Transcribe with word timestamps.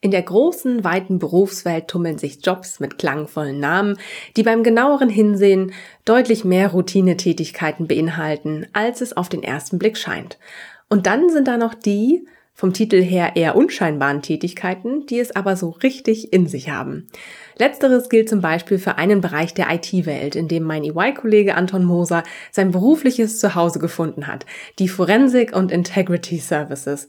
In 0.00 0.12
der 0.12 0.22
großen, 0.22 0.84
weiten 0.84 1.18
Berufswelt 1.18 1.88
tummeln 1.88 2.18
sich 2.18 2.38
Jobs 2.46 2.78
mit 2.78 2.98
klangvollen 2.98 3.58
Namen, 3.58 3.98
die 4.36 4.44
beim 4.44 4.62
genaueren 4.62 5.08
Hinsehen 5.08 5.72
deutlich 6.04 6.44
mehr 6.44 6.68
Routinetätigkeiten 6.68 7.88
beinhalten, 7.88 8.68
als 8.72 9.00
es 9.00 9.16
auf 9.16 9.28
den 9.28 9.42
ersten 9.42 9.78
Blick 9.80 9.98
scheint. 9.98 10.38
Und 10.88 11.06
dann 11.06 11.30
sind 11.30 11.48
da 11.48 11.56
noch 11.56 11.74
die, 11.74 12.24
vom 12.54 12.72
Titel 12.72 13.02
her 13.02 13.32
eher 13.34 13.56
unscheinbaren 13.56 14.22
Tätigkeiten, 14.22 15.06
die 15.06 15.18
es 15.18 15.34
aber 15.34 15.56
so 15.56 15.70
richtig 15.70 16.32
in 16.32 16.46
sich 16.46 16.70
haben. 16.70 17.08
Letzteres 17.56 18.08
gilt 18.08 18.28
zum 18.28 18.40
Beispiel 18.40 18.78
für 18.78 18.98
einen 18.98 19.20
Bereich 19.20 19.52
der 19.52 19.68
IT-Welt, 19.68 20.36
in 20.36 20.46
dem 20.46 20.62
mein 20.62 20.84
EY-Kollege 20.84 21.56
Anton 21.56 21.84
Moser 21.84 22.22
sein 22.52 22.70
berufliches 22.70 23.40
Zuhause 23.40 23.80
gefunden 23.80 24.28
hat, 24.28 24.46
die 24.78 24.88
Forensik 24.88 25.54
und 25.56 25.72
Integrity 25.72 26.38
Services. 26.38 27.08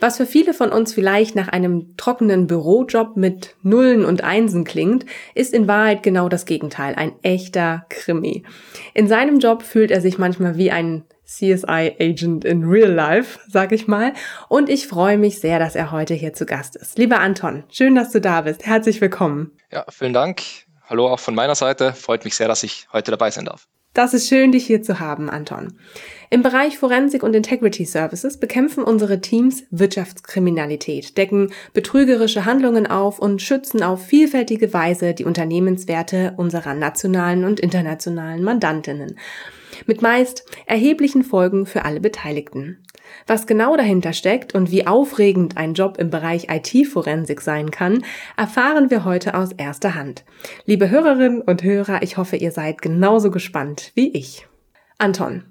Was 0.00 0.16
für 0.16 0.26
viele 0.26 0.54
von 0.54 0.70
uns 0.70 0.92
vielleicht 0.92 1.34
nach 1.36 1.48
einem 1.48 1.96
trockenen 1.96 2.46
Bürojob 2.46 3.16
mit 3.16 3.56
Nullen 3.62 4.04
und 4.04 4.24
Einsen 4.24 4.64
klingt, 4.64 5.06
ist 5.34 5.54
in 5.54 5.68
Wahrheit 5.68 6.02
genau 6.02 6.28
das 6.28 6.46
Gegenteil, 6.46 6.94
ein 6.94 7.12
echter 7.22 7.86
Krimi. 7.88 8.44
In 8.92 9.08
seinem 9.08 9.38
Job 9.38 9.62
fühlt 9.62 9.90
er 9.90 10.00
sich 10.00 10.18
manchmal 10.18 10.56
wie 10.56 10.70
ein 10.70 11.04
CSI-Agent 11.24 12.44
in 12.44 12.64
Real 12.64 12.92
Life, 12.92 13.38
sag 13.48 13.72
ich 13.72 13.86
mal. 13.86 14.12
Und 14.48 14.68
ich 14.68 14.86
freue 14.86 15.18
mich 15.18 15.40
sehr, 15.40 15.58
dass 15.58 15.74
er 15.74 15.90
heute 15.90 16.14
hier 16.14 16.32
zu 16.32 16.46
Gast 16.46 16.76
ist. 16.76 16.98
Lieber 16.98 17.20
Anton, 17.20 17.64
schön, 17.70 17.94
dass 17.94 18.10
du 18.10 18.20
da 18.20 18.42
bist. 18.42 18.66
Herzlich 18.66 19.00
willkommen. 19.00 19.52
Ja, 19.72 19.84
vielen 19.88 20.12
Dank. 20.12 20.42
Hallo 20.86 21.08
auch 21.08 21.20
von 21.20 21.34
meiner 21.34 21.54
Seite. 21.54 21.92
Freut 21.94 22.24
mich 22.24 22.36
sehr, 22.36 22.48
dass 22.48 22.62
ich 22.62 22.86
heute 22.92 23.10
dabei 23.10 23.30
sein 23.30 23.46
darf. 23.46 23.66
Das 23.94 24.12
ist 24.12 24.28
schön, 24.28 24.50
dich 24.50 24.66
hier 24.66 24.82
zu 24.82 24.98
haben, 24.98 25.30
Anton. 25.30 25.72
Im 26.28 26.42
Bereich 26.42 26.78
Forensik 26.78 27.22
und 27.22 27.36
Integrity 27.36 27.84
Services 27.84 28.40
bekämpfen 28.40 28.82
unsere 28.82 29.20
Teams 29.20 29.62
Wirtschaftskriminalität, 29.70 31.16
decken 31.16 31.52
betrügerische 31.74 32.44
Handlungen 32.44 32.88
auf 32.88 33.20
und 33.20 33.40
schützen 33.40 33.84
auf 33.84 34.04
vielfältige 34.04 34.74
Weise 34.74 35.14
die 35.14 35.24
Unternehmenswerte 35.24 36.34
unserer 36.36 36.74
nationalen 36.74 37.44
und 37.44 37.60
internationalen 37.60 38.42
Mandantinnen. 38.42 39.16
Mit 39.86 40.02
meist 40.02 40.44
erheblichen 40.66 41.22
Folgen 41.22 41.66
für 41.66 41.84
alle 41.84 42.00
Beteiligten. 42.00 42.84
Was 43.26 43.46
genau 43.46 43.76
dahinter 43.76 44.12
steckt 44.12 44.54
und 44.54 44.70
wie 44.70 44.86
aufregend 44.86 45.56
ein 45.56 45.74
Job 45.74 45.98
im 45.98 46.10
Bereich 46.10 46.48
IT-Forensik 46.50 47.40
sein 47.40 47.70
kann, 47.70 48.04
erfahren 48.36 48.90
wir 48.90 49.04
heute 49.04 49.34
aus 49.34 49.52
erster 49.52 49.94
Hand. 49.94 50.24
Liebe 50.64 50.90
Hörerinnen 50.90 51.42
und 51.42 51.62
Hörer, 51.62 52.02
ich 52.02 52.16
hoffe, 52.16 52.36
ihr 52.36 52.50
seid 52.50 52.82
genauso 52.82 53.30
gespannt 53.30 53.92
wie 53.94 54.10
ich. 54.12 54.46
Anton, 54.98 55.42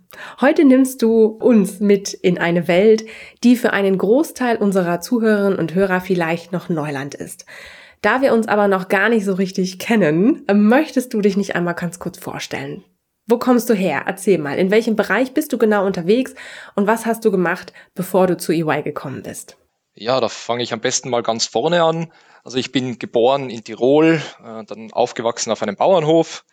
heute 0.41 0.65
nimmst 0.65 1.01
du 1.01 1.25
uns 1.25 1.79
mit 1.79 2.13
in 2.13 2.37
eine 2.37 2.67
Welt, 2.67 3.05
die 3.43 3.55
für 3.55 3.73
einen 3.73 3.97
Großteil 3.97 4.57
unserer 4.57 5.01
Zuhörerinnen 5.01 5.59
und 5.59 5.75
Hörer 5.75 6.01
vielleicht 6.01 6.51
noch 6.51 6.69
Neuland 6.69 7.13
ist. 7.13 7.45
Da 8.01 8.21
wir 8.21 8.33
uns 8.33 8.47
aber 8.47 8.67
noch 8.67 8.87
gar 8.87 9.09
nicht 9.09 9.25
so 9.25 9.33
richtig 9.33 9.79
kennen, 9.79 10.45
möchtest 10.51 11.13
du 11.13 11.21
dich 11.21 11.37
nicht 11.37 11.55
einmal 11.55 11.73
ganz 11.73 11.99
kurz 11.99 12.17
vorstellen? 12.17 12.83
Wo 13.25 13.37
kommst 13.37 13.69
du 13.69 13.73
her? 13.73 14.03
Erzähl 14.05 14.37
mal, 14.37 14.57
in 14.57 14.69
welchem 14.69 14.97
Bereich 14.97 15.33
bist 15.33 15.53
du 15.53 15.57
genau 15.57 15.85
unterwegs 15.85 16.33
und 16.75 16.87
was 16.87 17.05
hast 17.05 17.23
du 17.23 17.31
gemacht, 17.31 17.71
bevor 17.95 18.27
du 18.27 18.35
zu 18.35 18.51
EY 18.51 18.83
gekommen 18.83 19.23
bist? 19.23 19.57
Ja, 19.95 20.19
da 20.19 20.27
fange 20.27 20.63
ich 20.63 20.73
am 20.73 20.81
besten 20.81 21.09
mal 21.09 21.23
ganz 21.23 21.45
vorne 21.45 21.83
an. 21.83 22.11
Also 22.43 22.57
ich 22.57 22.73
bin 22.73 22.99
geboren 22.99 23.49
in 23.49 23.63
Tirol, 23.63 24.21
äh, 24.43 24.65
dann 24.65 24.91
aufgewachsen 24.91 25.51
auf 25.51 25.61
einem 25.61 25.77
Bauernhof 25.77 26.43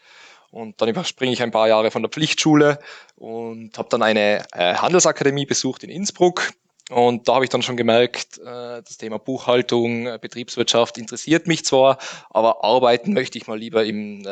und 0.52 0.80
dann 0.80 0.88
überspringe 0.88 1.32
ich 1.32 1.42
ein 1.42 1.50
paar 1.50 1.66
Jahre 1.66 1.90
von 1.90 2.02
der 2.02 2.10
Pflichtschule 2.10 2.78
und 3.16 3.76
habe 3.76 3.88
dann 3.88 4.02
eine 4.02 4.44
äh, 4.52 4.74
Handelsakademie 4.74 5.46
besucht 5.46 5.82
in 5.82 5.90
Innsbruck. 5.90 6.52
Und 6.90 7.28
da 7.28 7.34
habe 7.34 7.44
ich 7.44 7.50
dann 7.50 7.62
schon 7.62 7.76
gemerkt, 7.76 8.38
äh, 8.38 8.82
das 8.82 8.96
Thema 8.98 9.18
Buchhaltung, 9.18 10.04
Betriebswirtschaft 10.20 10.98
interessiert 10.98 11.48
mich 11.48 11.64
zwar, 11.64 11.98
aber 12.30 12.62
arbeiten 12.62 13.12
möchte 13.12 13.38
ich 13.38 13.48
mal 13.48 13.58
lieber 13.58 13.84
im 13.84 14.24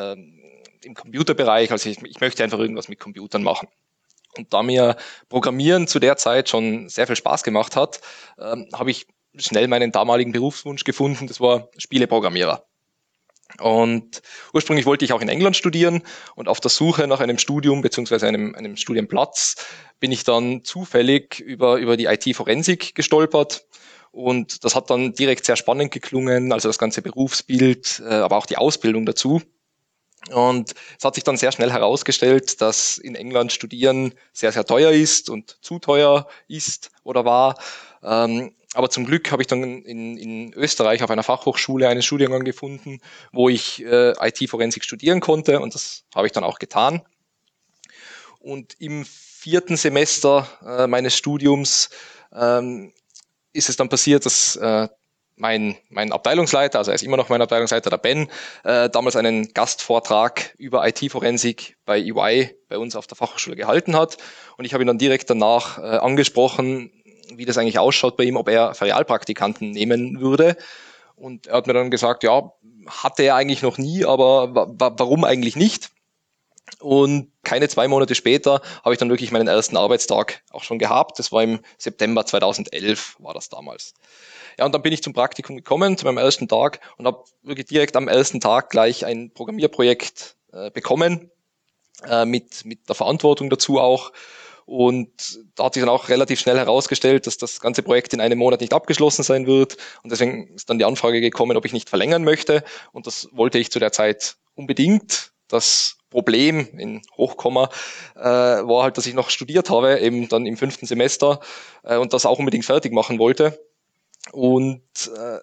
im 0.83 0.95
Computerbereich, 0.95 1.71
also 1.71 1.89
ich, 1.89 2.03
ich 2.03 2.21
möchte 2.21 2.45
einfach 2.45 2.59
irgendwas 2.59 2.89
mit 2.89 2.99
Computern 2.99 3.43
machen. 3.43 3.69
Und 4.37 4.53
da 4.53 4.63
mir 4.63 4.97
Programmieren 5.29 5.89
zu 5.89 5.99
der 5.99 6.17
Zeit 6.17 6.49
schon 6.49 6.89
sehr 6.89 7.07
viel 7.07 7.17
Spaß 7.17 7.43
gemacht 7.43 7.77
hat, 7.77 8.01
ähm, 8.39 8.69
habe 8.73 8.91
ich 8.91 9.07
schnell 9.37 9.69
meinen 9.69 9.93
damaligen 9.93 10.33
Berufswunsch 10.33 10.85
gefunden, 10.85 11.27
das 11.27 11.41
war 11.41 11.69
Spieleprogrammierer. 11.77 12.65
Und 13.61 14.21
ursprünglich 14.53 14.87
wollte 14.87 15.05
ich 15.05 15.13
auch 15.13 15.23
in 15.23 15.29
England 15.29 15.57
studieren 15.57 16.03
und 16.37 16.49
auf 16.49 16.61
der 16.61 16.71
Suche 16.71 17.07
nach 17.07 17.21
einem 17.21 17.39
Studium 17.39 17.81
beziehungsweise 17.81 18.29
einem, 18.29 18.55
einem 18.55 18.77
Studienplatz 18.77 19.57
bin 20.01 20.13
ich 20.13 20.23
dann 20.25 20.65
zufällig 20.65 21.41
über, 21.41 21.77
über 21.77 21.97
die 21.97 22.05
IT-Forensik 22.05 22.95
gestolpert. 22.95 23.67
Und 24.11 24.65
das 24.65 24.75
hat 24.75 24.91
dann 24.91 25.13
direkt 25.13 25.45
sehr 25.45 25.57
spannend 25.57 25.93
geklungen, 25.93 26.53
also 26.53 26.69
das 26.69 26.79
ganze 26.79 27.03
Berufsbild, 27.03 28.03
äh, 28.07 28.15
aber 28.15 28.37
auch 28.37 28.47
die 28.47 28.59
Ausbildung 28.59 29.07
dazu. 29.07 29.43
Und 30.31 30.75
es 30.99 31.05
hat 31.05 31.15
sich 31.15 31.25
dann 31.25 31.37
sehr 31.37 31.53
schnell 31.53 31.73
herausgestellt, 31.73 32.61
dass 32.61 32.99
in 32.99 33.15
England 33.15 33.53
Studieren 33.53 34.15
sehr, 34.33 34.53
sehr 34.53 34.65
teuer 34.65 34.91
ist 34.91 35.31
und 35.31 35.59
zu 35.63 35.79
teuer 35.79 36.29
ist 36.49 36.91
oder 37.05 37.25
war. 37.25 37.57
Ähm, 38.03 38.53
aber 38.75 38.91
zum 38.91 39.07
Glück 39.07 39.31
habe 39.33 39.43
ich 39.43 39.47
dann 39.47 39.63
in, 39.63 40.19
in 40.19 40.53
Österreich 40.53 41.03
auf 41.03 41.11
einer 41.11 41.23
Fachhochschule 41.23 41.89
einen 41.89 42.03
Studiengang 42.03 42.45
gefunden, 42.45 43.01
wo 43.33 43.49
ich 43.49 43.83
äh, 43.83 44.13
IT-Forensik 44.21 44.85
studieren 44.85 45.21
konnte 45.21 45.61
und 45.61 45.75
das 45.75 46.05
habe 46.15 46.27
ich 46.27 46.33
dann 46.33 46.45
auch 46.45 46.59
getan. 46.59 47.03
Und 48.41 48.75
im 48.79 49.05
vierten 49.05 49.77
Semester 49.77 50.49
äh, 50.65 50.87
meines 50.87 51.17
Studiums 51.17 51.91
ähm, 52.33 52.93
ist 53.53 53.69
es 53.69 53.77
dann 53.77 53.89
passiert, 53.89 54.27
dass 54.27 54.57
äh, 54.57 54.89
mein, 55.39 55.77
mein 55.89 56.13
Abteilungsleiter, 56.13 56.79
also 56.79 56.91
er 56.91 56.97
ist 56.97 57.03
immer 57.03 57.17
noch 57.17 57.29
mein 57.29 57.41
Abteilungsleiter, 57.41 57.91
der 57.91 57.99
Ben, 57.99 58.29
äh, 58.65 58.91
damals 58.91 59.17
einen 59.17 59.53
Gastvortrag 59.55 60.55
über 60.59 60.87
IT-Forensik 60.87 61.77
bei 61.85 61.99
EY 61.99 62.55
bei 62.69 62.79
uns 62.79 62.97
auf 62.97 63.07
der 63.07 63.17
Fachhochschule 63.17 63.57
gehalten 63.57 63.97
hat. 63.97 64.19
Und 64.57 64.65
ich 64.65 64.75
habe 64.75 64.85
ihn 64.85 64.87
dann 64.87 64.99
direkt 64.99 65.31
danach 65.31 65.79
äh, 65.79 65.83
angesprochen, 65.83 66.93
wie 67.35 67.45
das 67.45 67.59
eigentlich 67.59 67.79
ausschaut 67.79 68.17
bei 68.17 68.25
ihm, 68.25 68.37
ob 68.37 68.49
er 68.49 68.75
Ferialpraktikanten 68.75 69.71
nehmen 69.71 70.21
würde. 70.21 70.57
Und 71.15 71.47
er 71.47 71.57
hat 71.57 71.67
mir 71.67 71.73
dann 71.73 71.91
gesagt, 71.91 72.23
ja, 72.23 72.53
hatte 72.87 73.23
er 73.23 73.35
eigentlich 73.35 73.63
noch 73.63 73.79
nie, 73.79 74.05
aber 74.05 74.53
warum 74.79 75.25
eigentlich 75.25 75.57
nicht? 75.57 75.91
Und 76.81 77.33
keine 77.43 77.69
zwei 77.69 77.89
Monate 77.89 78.15
später 78.15 78.61
habe 78.85 78.95
ich 78.95 78.99
dann 78.99 79.11
wirklich 79.11 79.33
meinen 79.33 79.49
ersten 79.49 79.77
Arbeitstag 79.77 80.43
auch 80.51 80.63
schon 80.63 80.79
gehabt. 80.79 81.19
Das 81.19 81.33
war 81.33 81.43
im 81.43 81.61
September 81.79 82.25
2011, 82.25 83.17
war 83.19 83.35
das 83.35 83.49
damals. 83.49 83.95
Ja, 84.59 84.67
und 84.67 84.73
dann 84.73 84.83
bin 84.83 84.93
ich 84.93 85.03
zum 85.03 85.13
Praktikum 85.13 85.57
gekommen, 85.57 85.97
zu 85.97 86.05
meinem 86.05 86.19
ersten 86.19 86.49
Tag 86.49 86.81
und 86.97 87.07
habe 87.07 87.25
wirklich 87.43 87.67
direkt 87.67 87.97
am 87.97 88.09
ersten 88.09 88.41
Tag 88.41 88.71
gleich 88.71 89.05
ein 89.05 89.33
Programmierprojekt 89.33 90.37
äh, 90.53 90.71
bekommen, 90.71 91.31
äh, 92.09 92.25
mit, 92.25 92.65
mit 92.65 92.89
der 92.89 92.95
Verantwortung 92.95 93.51
dazu 93.51 93.79
auch. 93.79 94.13
Und 94.67 95.39
da 95.55 95.65
hat 95.65 95.75
sich 95.75 95.81
dann 95.81 95.89
auch 95.89 96.11
relativ 96.11 96.41
schnell 96.41 96.59
herausgestellt, 96.59 97.27
dass 97.27 97.39
das 97.39 97.59
ganze 97.59 97.83
Projekt 97.83 98.13
in 98.13 98.21
einem 98.21 98.39
Monat 98.39 98.61
nicht 98.61 98.75
abgeschlossen 98.75 99.23
sein 99.23 99.47
wird. 99.47 99.79
Und 100.03 100.13
deswegen 100.13 100.55
ist 100.55 100.69
dann 100.69 100.79
die 100.79 100.85
Anfrage 100.85 101.23
gekommen, 101.23 101.57
ob 101.57 101.65
ich 101.65 101.73
nicht 101.73 101.89
verlängern 101.89 102.23
möchte. 102.23 102.63
Und 102.93 103.07
das 103.07 103.31
wollte 103.33 103.59
ich 103.59 103.71
zu 103.71 103.79
der 103.79 103.93
Zeit 103.93 104.37
unbedingt. 104.55 105.33
Das 105.49 105.97
Problem 106.11 106.69
in 106.79 107.03
Hochkomma 107.17 107.71
äh, 108.17 108.21
war 108.21 108.85
halt, 108.85 108.97
dass 108.97 109.07
ich 109.07 109.15
noch 109.15 109.31
studiert 109.31 109.71
habe, 109.71 109.99
eben 110.01 110.29
dann 110.29 110.47
im 110.47 110.57
fünften 110.57 110.87
Semester 110.87 111.41
äh, 111.83 111.97
und 111.97 112.13
das 112.13 112.27
auch 112.27 112.39
unbedingt 112.39 112.65
fertig 112.65 112.93
machen 112.93 113.19
wollte. 113.19 113.59
Und 114.33 114.83
äh, 115.07 115.39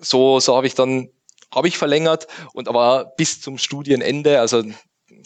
so, 0.00 0.40
so 0.40 0.56
habe 0.56 0.66
ich 0.66 0.74
dann, 0.74 1.10
habe 1.54 1.68
ich 1.68 1.78
verlängert 1.78 2.26
und 2.52 2.68
aber 2.68 3.12
bis 3.16 3.40
zum 3.40 3.58
Studienende, 3.58 4.40
also 4.40 4.62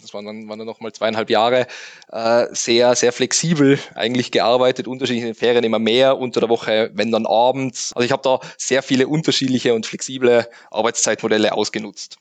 das 0.03 0.13
waren 0.13 0.25
dann, 0.25 0.49
waren 0.49 0.59
dann 0.59 0.67
nochmal 0.67 0.91
zweieinhalb 0.91 1.29
Jahre, 1.29 1.67
äh, 2.11 2.47
sehr, 2.51 2.95
sehr 2.95 3.11
flexibel 3.11 3.79
eigentlich 3.95 4.31
gearbeitet, 4.31 4.87
unterschiedliche 4.87 5.33
Ferien 5.33 5.63
immer 5.63 5.79
mehr, 5.79 6.17
unter 6.17 6.39
der 6.39 6.49
Woche, 6.49 6.91
wenn 6.93 7.11
dann 7.11 7.25
abends. 7.25 7.93
Also 7.93 8.05
ich 8.05 8.11
habe 8.11 8.21
da 8.23 8.39
sehr 8.57 8.83
viele 8.83 9.07
unterschiedliche 9.07 9.73
und 9.73 9.85
flexible 9.85 10.47
Arbeitszeitmodelle 10.71 11.53
ausgenutzt. 11.53 12.17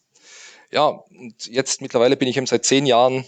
Ja, 0.73 0.87
und 0.87 1.47
jetzt 1.47 1.83
mittlerweile 1.83 2.17
bin 2.17 2.29
ich 2.29 2.37
eben 2.37 2.47
seit 2.47 2.65
zehn 2.65 2.87
Jahren 2.87 3.25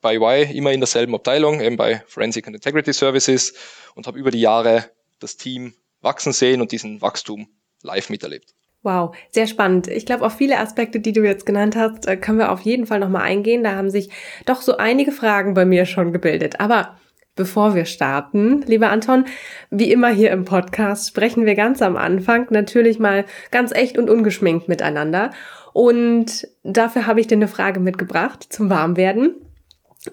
bei 0.00 0.16
Y, 0.16 0.50
immer 0.54 0.72
in 0.72 0.80
derselben 0.80 1.14
Abteilung, 1.14 1.60
eben 1.60 1.76
bei 1.76 2.02
Forensic 2.06 2.46
and 2.46 2.56
Integrity 2.56 2.92
Services 2.92 3.54
und 3.94 4.06
habe 4.06 4.18
über 4.18 4.30
die 4.30 4.40
Jahre 4.40 4.90
das 5.20 5.36
Team 5.36 5.74
wachsen 6.00 6.32
sehen 6.32 6.60
und 6.60 6.72
diesen 6.72 7.00
Wachstum 7.00 7.48
live 7.82 8.10
miterlebt. 8.10 8.54
Wow, 8.82 9.14
sehr 9.30 9.46
spannend. 9.46 9.88
Ich 9.88 10.06
glaube, 10.06 10.24
auf 10.24 10.34
viele 10.34 10.58
Aspekte, 10.58 11.00
die 11.00 11.12
du 11.12 11.22
jetzt 11.22 11.44
genannt 11.44 11.76
hast, 11.76 12.06
äh, 12.06 12.16
können 12.16 12.38
wir 12.38 12.50
auf 12.50 12.62
jeden 12.62 12.86
Fall 12.86 12.98
nochmal 12.98 13.22
eingehen. 13.22 13.62
Da 13.62 13.76
haben 13.76 13.90
sich 13.90 14.08
doch 14.46 14.62
so 14.62 14.78
einige 14.78 15.12
Fragen 15.12 15.52
bei 15.52 15.66
mir 15.66 15.84
schon 15.84 16.12
gebildet. 16.12 16.60
Aber 16.60 16.98
bevor 17.40 17.74
wir 17.74 17.86
starten, 17.86 18.60
lieber 18.66 18.90
Anton, 18.90 19.24
wie 19.70 19.90
immer 19.90 20.10
hier 20.10 20.30
im 20.30 20.44
Podcast 20.44 21.08
sprechen 21.08 21.46
wir 21.46 21.54
ganz 21.54 21.80
am 21.80 21.96
Anfang 21.96 22.48
natürlich 22.50 22.98
mal 22.98 23.24
ganz 23.50 23.72
echt 23.72 23.96
und 23.96 24.10
ungeschminkt 24.10 24.68
miteinander. 24.68 25.30
Und 25.72 26.46
dafür 26.64 27.06
habe 27.06 27.18
ich 27.18 27.28
dir 27.28 27.36
eine 27.36 27.48
Frage 27.48 27.80
mitgebracht 27.80 28.46
zum 28.50 28.68
Warmwerden 28.68 29.36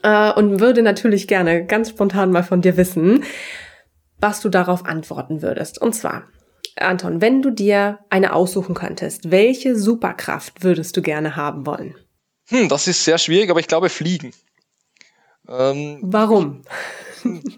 äh, 0.03 0.31
und 0.31 0.61
würde 0.61 0.81
natürlich 0.81 1.27
gerne 1.27 1.65
ganz 1.65 1.89
spontan 1.89 2.31
mal 2.31 2.43
von 2.43 2.61
dir 2.61 2.77
wissen, 2.77 3.25
was 4.21 4.39
du 4.39 4.47
darauf 4.47 4.85
antworten 4.85 5.41
würdest. 5.41 5.81
Und 5.81 5.95
zwar, 5.95 6.23
Anton, 6.77 7.19
wenn 7.19 7.41
du 7.41 7.51
dir 7.51 7.99
eine 8.09 8.31
aussuchen 8.31 8.73
könntest, 8.73 9.31
welche 9.31 9.75
Superkraft 9.75 10.63
würdest 10.63 10.95
du 10.95 11.01
gerne 11.01 11.35
haben 11.35 11.65
wollen? 11.65 11.93
Hm, 12.47 12.69
das 12.69 12.87
ist 12.87 13.03
sehr 13.03 13.17
schwierig, 13.17 13.49
aber 13.49 13.59
ich 13.59 13.67
glaube 13.67 13.89
Fliegen. 13.89 14.31
Ähm, 15.49 15.99
Warum? 16.01 16.61
Ich, 16.61 17.06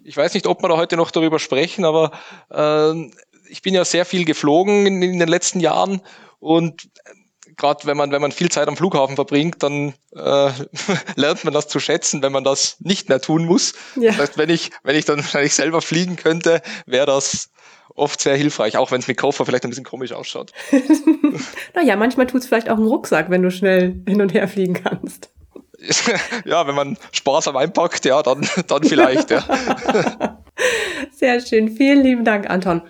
ich, 0.04 0.18
weiß 0.18 0.34
nicht, 0.34 0.48
ob 0.48 0.62
wir 0.62 0.70
da 0.70 0.78
heute 0.78 0.98
noch 0.98 1.12
darüber 1.12 1.40
sprechen, 1.40 1.86
aber 1.86 2.12
ähm, 2.52 3.12
ich 3.50 3.62
bin 3.62 3.74
ja 3.74 3.86
sehr 3.86 4.06
viel 4.06 4.26
geflogen 4.26 4.86
in, 4.86 5.02
in 5.02 5.20
den 5.20 5.30
letzten 5.30 5.60
Jahren 5.60 6.02
und 6.40 6.90
gerade 7.60 7.86
wenn 7.86 7.98
man, 7.98 8.12
wenn 8.12 8.22
man 8.22 8.32
viel 8.32 8.50
Zeit 8.50 8.68
am 8.68 8.78
Flughafen 8.78 9.16
verbringt, 9.16 9.62
dann 9.62 9.94
äh, 10.16 10.52
lernt 11.16 11.44
man 11.44 11.54
das 11.54 11.68
zu 11.68 11.80
schätzen, 11.80 12.24
wenn 12.24 12.32
man 12.32 12.44
das 12.44 12.78
nicht 12.80 13.10
mehr 13.10 13.22
tun 13.22 13.46
muss. 13.46 13.74
Ja. 13.96 14.12
Das 14.12 14.20
heißt, 14.20 14.38
wenn 14.38 14.50
ich, 14.50 14.72
wenn 14.84 14.96
ich 14.96 15.06
dann 15.06 15.18
wahrscheinlich 15.18 15.54
selber 15.54 15.82
fliegen 15.82 16.16
könnte, 16.16 16.62
wäre 16.86 17.06
das 17.06 17.52
oft 17.96 18.22
sehr 18.22 18.36
hilfreich, 18.36 18.78
auch 18.78 18.92
wenn 18.92 19.02
es 19.02 19.08
mit 19.08 19.18
Koffer 19.18 19.46
vielleicht 19.46 19.66
ein 19.66 19.70
bisschen 19.70 19.84
komisch 19.84 20.14
ausschaut. 20.14 20.54
naja, 21.76 21.96
manchmal 21.96 22.28
tut 22.28 22.42
es 22.42 22.48
vielleicht 22.48 22.70
auch 22.70 22.78
einen 22.78 22.88
Rucksack, 22.88 23.30
wenn 23.30 23.44
du 23.44 23.52
schnell 23.52 24.02
hin 24.08 24.22
und 24.22 24.34
her 24.34 24.48
fliegen 24.48 24.74
kannst. 24.74 25.30
ja, 26.46 26.68
wenn 26.68 26.76
man 26.76 26.98
sparsam 27.12 27.58
einpackt, 27.58 28.06
ja, 28.06 28.22
dann, 28.22 28.48
dann 28.68 28.84
vielleicht, 28.84 29.32
ja. 29.32 29.44
Sehr 31.12 31.40
schön. 31.42 31.70
Vielen 31.70 32.04
lieben 32.04 32.26
Dank, 32.26 32.50
Anton. 32.50 32.82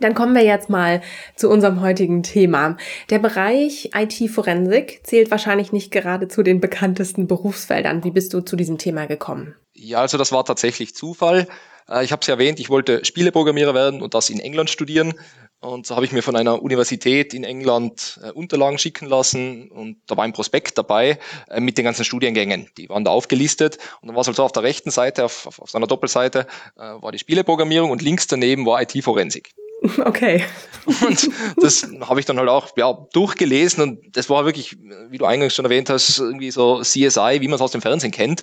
Dann 0.00 0.14
kommen 0.14 0.34
wir 0.34 0.44
jetzt 0.44 0.70
mal 0.70 1.02
zu 1.34 1.50
unserem 1.50 1.80
heutigen 1.80 2.22
Thema. 2.22 2.76
Der 3.10 3.18
Bereich 3.18 3.90
IT-Forensik 3.94 5.00
zählt 5.04 5.30
wahrscheinlich 5.30 5.72
nicht 5.72 5.90
gerade 5.90 6.28
zu 6.28 6.42
den 6.42 6.60
bekanntesten 6.60 7.26
Berufsfeldern. 7.26 8.04
Wie 8.04 8.12
bist 8.12 8.32
du 8.32 8.40
zu 8.40 8.54
diesem 8.54 8.78
Thema 8.78 9.06
gekommen? 9.06 9.56
Ja, 9.74 10.00
also 10.00 10.16
das 10.16 10.30
war 10.30 10.44
tatsächlich 10.44 10.94
Zufall. 10.94 11.48
Äh, 11.88 12.04
ich 12.04 12.12
habe 12.12 12.22
es 12.22 12.28
erwähnt, 12.28 12.60
ich 12.60 12.70
wollte 12.70 13.04
Spieleprogrammierer 13.04 13.74
werden 13.74 14.02
und 14.02 14.14
das 14.14 14.30
in 14.30 14.40
England 14.40 14.70
studieren. 14.70 15.14
Und 15.60 15.86
so 15.86 15.96
habe 15.96 16.06
ich 16.06 16.12
mir 16.12 16.22
von 16.22 16.36
einer 16.36 16.62
Universität 16.62 17.34
in 17.34 17.42
England 17.42 18.20
äh, 18.22 18.30
Unterlagen 18.30 18.78
schicken 18.78 19.06
lassen 19.06 19.68
und 19.70 19.98
da 20.06 20.16
war 20.16 20.24
ein 20.24 20.32
Prospekt 20.32 20.78
dabei 20.78 21.18
äh, 21.48 21.58
mit 21.58 21.76
den 21.76 21.84
ganzen 21.84 22.04
Studiengängen. 22.04 22.68
Die 22.76 22.88
waren 22.88 23.04
da 23.04 23.10
aufgelistet 23.10 23.78
und 24.00 24.06
dann 24.06 24.14
war 24.14 24.20
es 24.20 24.28
halt 24.28 24.36
so 24.36 24.44
auf 24.44 24.52
der 24.52 24.62
rechten 24.62 24.92
Seite, 24.92 25.24
auf, 25.24 25.46
auf, 25.48 25.60
auf 25.60 25.70
seiner 25.70 25.88
Doppelseite, 25.88 26.46
äh, 26.76 26.80
war 26.80 27.10
die 27.10 27.18
Spieleprogrammierung 27.18 27.90
und 27.90 28.02
links 28.02 28.28
daneben 28.28 28.66
war 28.66 28.80
IT-Forensik. 28.82 29.52
Okay. 30.04 30.44
Und 30.86 31.30
das 31.58 31.86
habe 32.00 32.18
ich 32.18 32.26
dann 32.26 32.36
halt 32.36 32.48
auch 32.48 32.76
ja, 32.76 32.92
durchgelesen 33.12 33.82
und 33.82 34.16
das 34.16 34.28
war 34.28 34.44
wirklich, 34.44 34.76
wie 35.08 35.18
du 35.18 35.24
eingangs 35.24 35.54
schon 35.54 35.64
erwähnt 35.64 35.88
hast, 35.88 36.18
irgendwie 36.18 36.50
so 36.50 36.80
CSI, 36.82 37.38
wie 37.40 37.46
man 37.46 37.54
es 37.54 37.60
aus 37.60 37.70
dem 37.70 37.80
Fernsehen 37.80 38.10
kennt. 38.10 38.42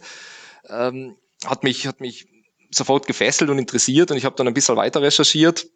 Ähm, 0.70 1.18
hat 1.46 1.64
mich, 1.64 1.88
hat 1.88 2.00
mich 2.00 2.28
sofort 2.72 3.06
gefesselt 3.06 3.50
und 3.50 3.60
interessiert 3.60 4.12
und 4.12 4.18
ich 4.18 4.24
habe 4.24 4.38
dann 4.38 4.48
ein 4.48 4.54
bisschen 4.54 4.78
weiter 4.78 5.02
recherchiert 5.02 5.68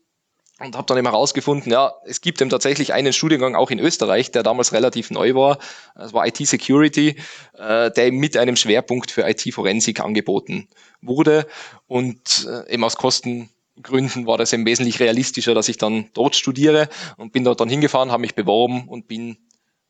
und 0.59 0.75
habe 0.75 0.85
dann 0.87 0.97
eben 0.97 1.07
herausgefunden, 1.07 1.71
ja, 1.71 1.93
es 2.05 2.21
gibt 2.21 2.41
eben 2.41 2.49
tatsächlich 2.49 2.93
einen 2.93 3.13
Studiengang 3.13 3.55
auch 3.55 3.71
in 3.71 3.79
Österreich, 3.79 4.31
der 4.31 4.43
damals 4.43 4.73
relativ 4.73 5.09
neu 5.09 5.33
war. 5.33 5.57
Das 5.95 6.13
war 6.13 6.27
IT 6.27 6.37
Security, 6.37 7.15
äh, 7.57 7.91
der 7.91 8.07
eben 8.07 8.17
mit 8.17 8.35
einem 8.35 8.55
Schwerpunkt 8.55 9.11
für 9.11 9.27
IT 9.27 9.53
Forensik 9.53 10.01
angeboten 10.01 10.67
wurde 11.01 11.47
und 11.87 12.47
äh, 12.47 12.73
eben 12.73 12.83
aus 12.83 12.97
Kosten 12.97 13.49
Gründen 13.81 14.27
war 14.27 14.37
das 14.37 14.51
eben 14.51 14.65
wesentlich 14.65 14.99
realistischer, 14.99 15.53
dass 15.53 15.69
ich 15.69 15.77
dann 15.77 16.09
dort 16.13 16.35
studiere 16.35 16.89
und 17.15 17.31
bin 17.31 17.45
dort 17.45 17.61
dann 17.61 17.69
hingefahren, 17.69 18.11
habe 18.11 18.21
mich 18.21 18.35
beworben 18.35 18.89
und 18.89 19.07
bin 19.07 19.37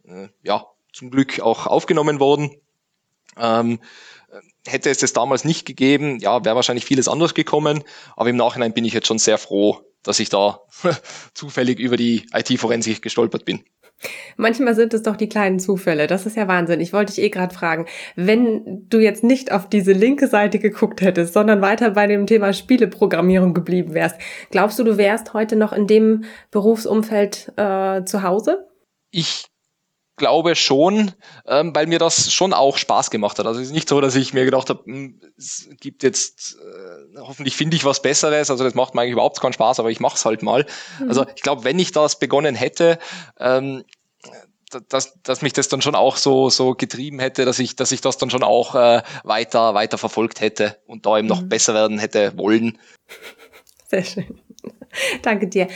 äh, 0.06 0.28
ja 0.44 0.68
zum 0.94 1.10
Glück 1.10 1.40
auch 1.40 1.66
aufgenommen 1.66 2.20
worden. 2.20 2.52
Ähm, 3.38 3.80
hätte 4.68 4.90
es 4.90 5.00
das 5.00 5.14
damals 5.14 5.44
nicht 5.44 5.66
gegeben, 5.66 6.20
ja, 6.20 6.44
wäre 6.46 6.56
wahrscheinlich 6.56 6.86
vieles 6.86 7.08
anders 7.08 7.34
gekommen, 7.34 7.84
aber 8.16 8.30
im 8.30 8.36
Nachhinein 8.36 8.74
bin 8.74 8.86
ich 8.86 8.94
jetzt 8.94 9.08
schon 9.08 9.18
sehr 9.18 9.38
froh, 9.38 9.82
dass 10.04 10.20
ich 10.20 10.30
da 10.30 10.62
zufällig 11.34 11.80
über 11.80 11.98
die 11.98 12.26
IT-Forensik 12.34 13.02
gestolpert 13.02 13.46
bin. 13.46 13.64
Manchmal 14.38 14.76
sind 14.76 14.94
es 14.94 15.04
doch 15.04 15.18
die 15.18 15.28
kleinen 15.28 15.60
Zufälle. 15.60 16.08
Das 16.08 16.26
ist 16.26 16.38
ja 16.38 16.48
Wahnsinn. 16.48 16.80
Ich 16.80 16.94
wollte 16.94 17.14
dich 17.14 17.24
eh 17.24 17.30
gerade 17.30 17.54
fragen, 17.54 17.86
wenn 18.16 18.88
du 18.88 19.00
jetzt 19.00 19.24
nicht 19.24 19.52
auf 19.52 19.68
diese 19.68 19.92
linke 19.92 20.28
Seite 20.28 20.60
geguckt 20.60 21.02
hättest, 21.02 21.34
sondern 21.34 21.62
weiter 21.62 21.92
bei 21.92 22.08
dem 22.08 22.26
Thema 22.26 22.54
Spieleprogrammierung 22.54 23.54
geblieben 23.54 23.94
wärst, 23.94 24.16
glaubst 24.52 24.80
du, 24.80 24.84
du 24.84 24.98
wärst 24.98 25.34
heute 25.34 25.58
noch 25.58 25.74
in 25.74 25.88
dem 25.88 26.24
Berufsumfeld 26.52 27.52
äh, 27.58 28.06
zu 28.06 28.24
Hause? 28.24 28.70
Ich 29.12 29.48
glaube 30.20 30.56
schon, 30.56 31.14
ähm, 31.48 31.74
weil 31.74 31.88
mir 31.88 31.98
das 31.98 32.32
schon 32.32 32.54
auch 32.54 32.78
Spaß 32.78 33.10
gemacht 33.10 33.40
hat. 33.40 33.48
Also 33.48 33.60
es 33.60 33.68
ist 33.68 33.74
nicht 33.74 33.90
so, 33.90 34.00
dass 34.00 34.16
ich 34.16 34.34
mir 34.34 34.46
gedacht 34.46 34.70
habe, 34.70 34.84
hm, 34.86 35.20
es 35.38 35.68
gibt 35.80 36.04
jetzt, 36.04 36.58
äh, 36.60 37.20
hoffentlich 37.20 37.56
finde 37.56 37.76
ich 37.76 37.86
was 37.86 38.04
Besseres. 38.04 38.52
Also 38.52 38.64
das 38.64 38.76
macht 38.76 38.94
mir 38.94 39.02
eigentlich 39.02 39.14
überhaupt 39.14 39.42
keinen 39.42 39.54
Spaß, 39.54 39.80
aber 39.80 39.90
ich 39.90 40.00
mache 40.00 40.16
es 40.16 40.26
halt 40.26 40.44
mal. 40.44 40.68
Mhm. 41.00 41.10
Also 41.10 41.26
ich 41.36 41.42
glaube, 41.42 41.64
wenn 41.64 41.80
ich 41.80 41.92
das 41.92 42.20
begonnen 42.20 42.54
hätte, 42.54 43.00
ähm, 43.40 43.84
dass, 44.90 45.20
dass 45.24 45.42
mich 45.42 45.54
das 45.54 45.68
dann 45.68 45.82
schon 45.82 45.96
auch 45.96 46.18
so, 46.18 46.50
so 46.50 46.76
getrieben 46.76 47.20
hätte, 47.20 47.46
dass 47.46 47.58
ich, 47.58 47.76
dass 47.76 47.92
ich 47.92 48.02
das 48.02 48.18
dann 48.18 48.30
schon 48.30 48.44
auch 48.44 48.76
äh, 48.76 49.02
weiter, 49.24 49.74
weiter 49.74 49.98
verfolgt 49.98 50.42
hätte 50.42 50.78
und 50.86 51.08
da 51.08 51.18
eben 51.18 51.28
mhm. 51.28 51.34
noch 51.34 51.42
besser 51.42 51.74
werden 51.74 51.98
hätte 51.98 52.38
wollen. 52.38 52.78
Sehr 53.88 54.04
schön. 54.04 54.40
Danke 55.24 55.48
dir. 55.48 55.68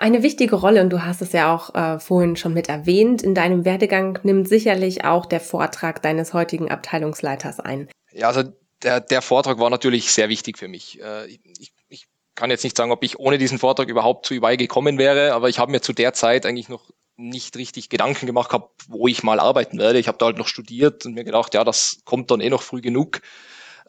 Eine 0.00 0.22
wichtige 0.22 0.56
Rolle, 0.56 0.80
und 0.80 0.88
du 0.88 1.04
hast 1.04 1.20
es 1.20 1.32
ja 1.32 1.54
auch 1.54 1.74
äh, 1.74 2.00
vorhin 2.00 2.34
schon 2.34 2.54
mit 2.54 2.70
erwähnt, 2.70 3.20
in 3.20 3.34
deinem 3.34 3.66
Werdegang 3.66 4.18
nimmt 4.22 4.48
sicherlich 4.48 5.04
auch 5.04 5.26
der 5.26 5.40
Vortrag 5.40 6.00
deines 6.00 6.32
heutigen 6.32 6.70
Abteilungsleiters 6.70 7.60
ein. 7.60 7.86
Ja, 8.10 8.28
also 8.28 8.44
der, 8.82 9.00
der 9.00 9.20
Vortrag 9.20 9.58
war 9.58 9.68
natürlich 9.68 10.10
sehr 10.10 10.30
wichtig 10.30 10.56
für 10.56 10.68
mich. 10.68 11.02
Äh, 11.02 11.26
ich, 11.26 11.74
ich 11.90 12.06
kann 12.34 12.50
jetzt 12.50 12.64
nicht 12.64 12.78
sagen, 12.78 12.92
ob 12.92 13.04
ich 13.04 13.18
ohne 13.18 13.36
diesen 13.36 13.58
Vortrag 13.58 13.90
überhaupt 13.90 14.24
zu 14.24 14.32
EY 14.32 14.56
gekommen 14.56 14.96
wäre, 14.96 15.34
aber 15.34 15.50
ich 15.50 15.58
habe 15.58 15.70
mir 15.70 15.82
zu 15.82 15.92
der 15.92 16.14
Zeit 16.14 16.46
eigentlich 16.46 16.70
noch 16.70 16.88
nicht 17.18 17.58
richtig 17.58 17.90
Gedanken 17.90 18.24
gemacht 18.24 18.48
gehabt, 18.48 18.84
wo 18.88 19.06
ich 19.06 19.22
mal 19.22 19.38
arbeiten 19.38 19.78
werde. 19.78 19.98
Ich 19.98 20.08
habe 20.08 20.16
da 20.16 20.26
halt 20.26 20.38
noch 20.38 20.48
studiert 20.48 21.04
und 21.04 21.12
mir 21.12 21.24
gedacht, 21.24 21.52
ja, 21.52 21.62
das 21.62 22.00
kommt 22.06 22.30
dann 22.30 22.40
eh 22.40 22.48
noch 22.48 22.62
früh 22.62 22.80
genug. 22.80 23.20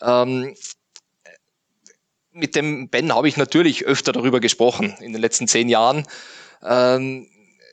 Ähm, 0.02 0.56
mit 2.34 2.56
dem 2.56 2.90
Ben 2.90 3.14
habe 3.14 3.28
ich 3.28 3.38
natürlich 3.38 3.86
öfter 3.86 4.12
darüber 4.12 4.40
gesprochen 4.40 4.96
in 5.00 5.14
den 5.14 5.22
letzten 5.22 5.48
zehn 5.48 5.70
Jahren. 5.70 6.08
Ähm, 6.64 7.28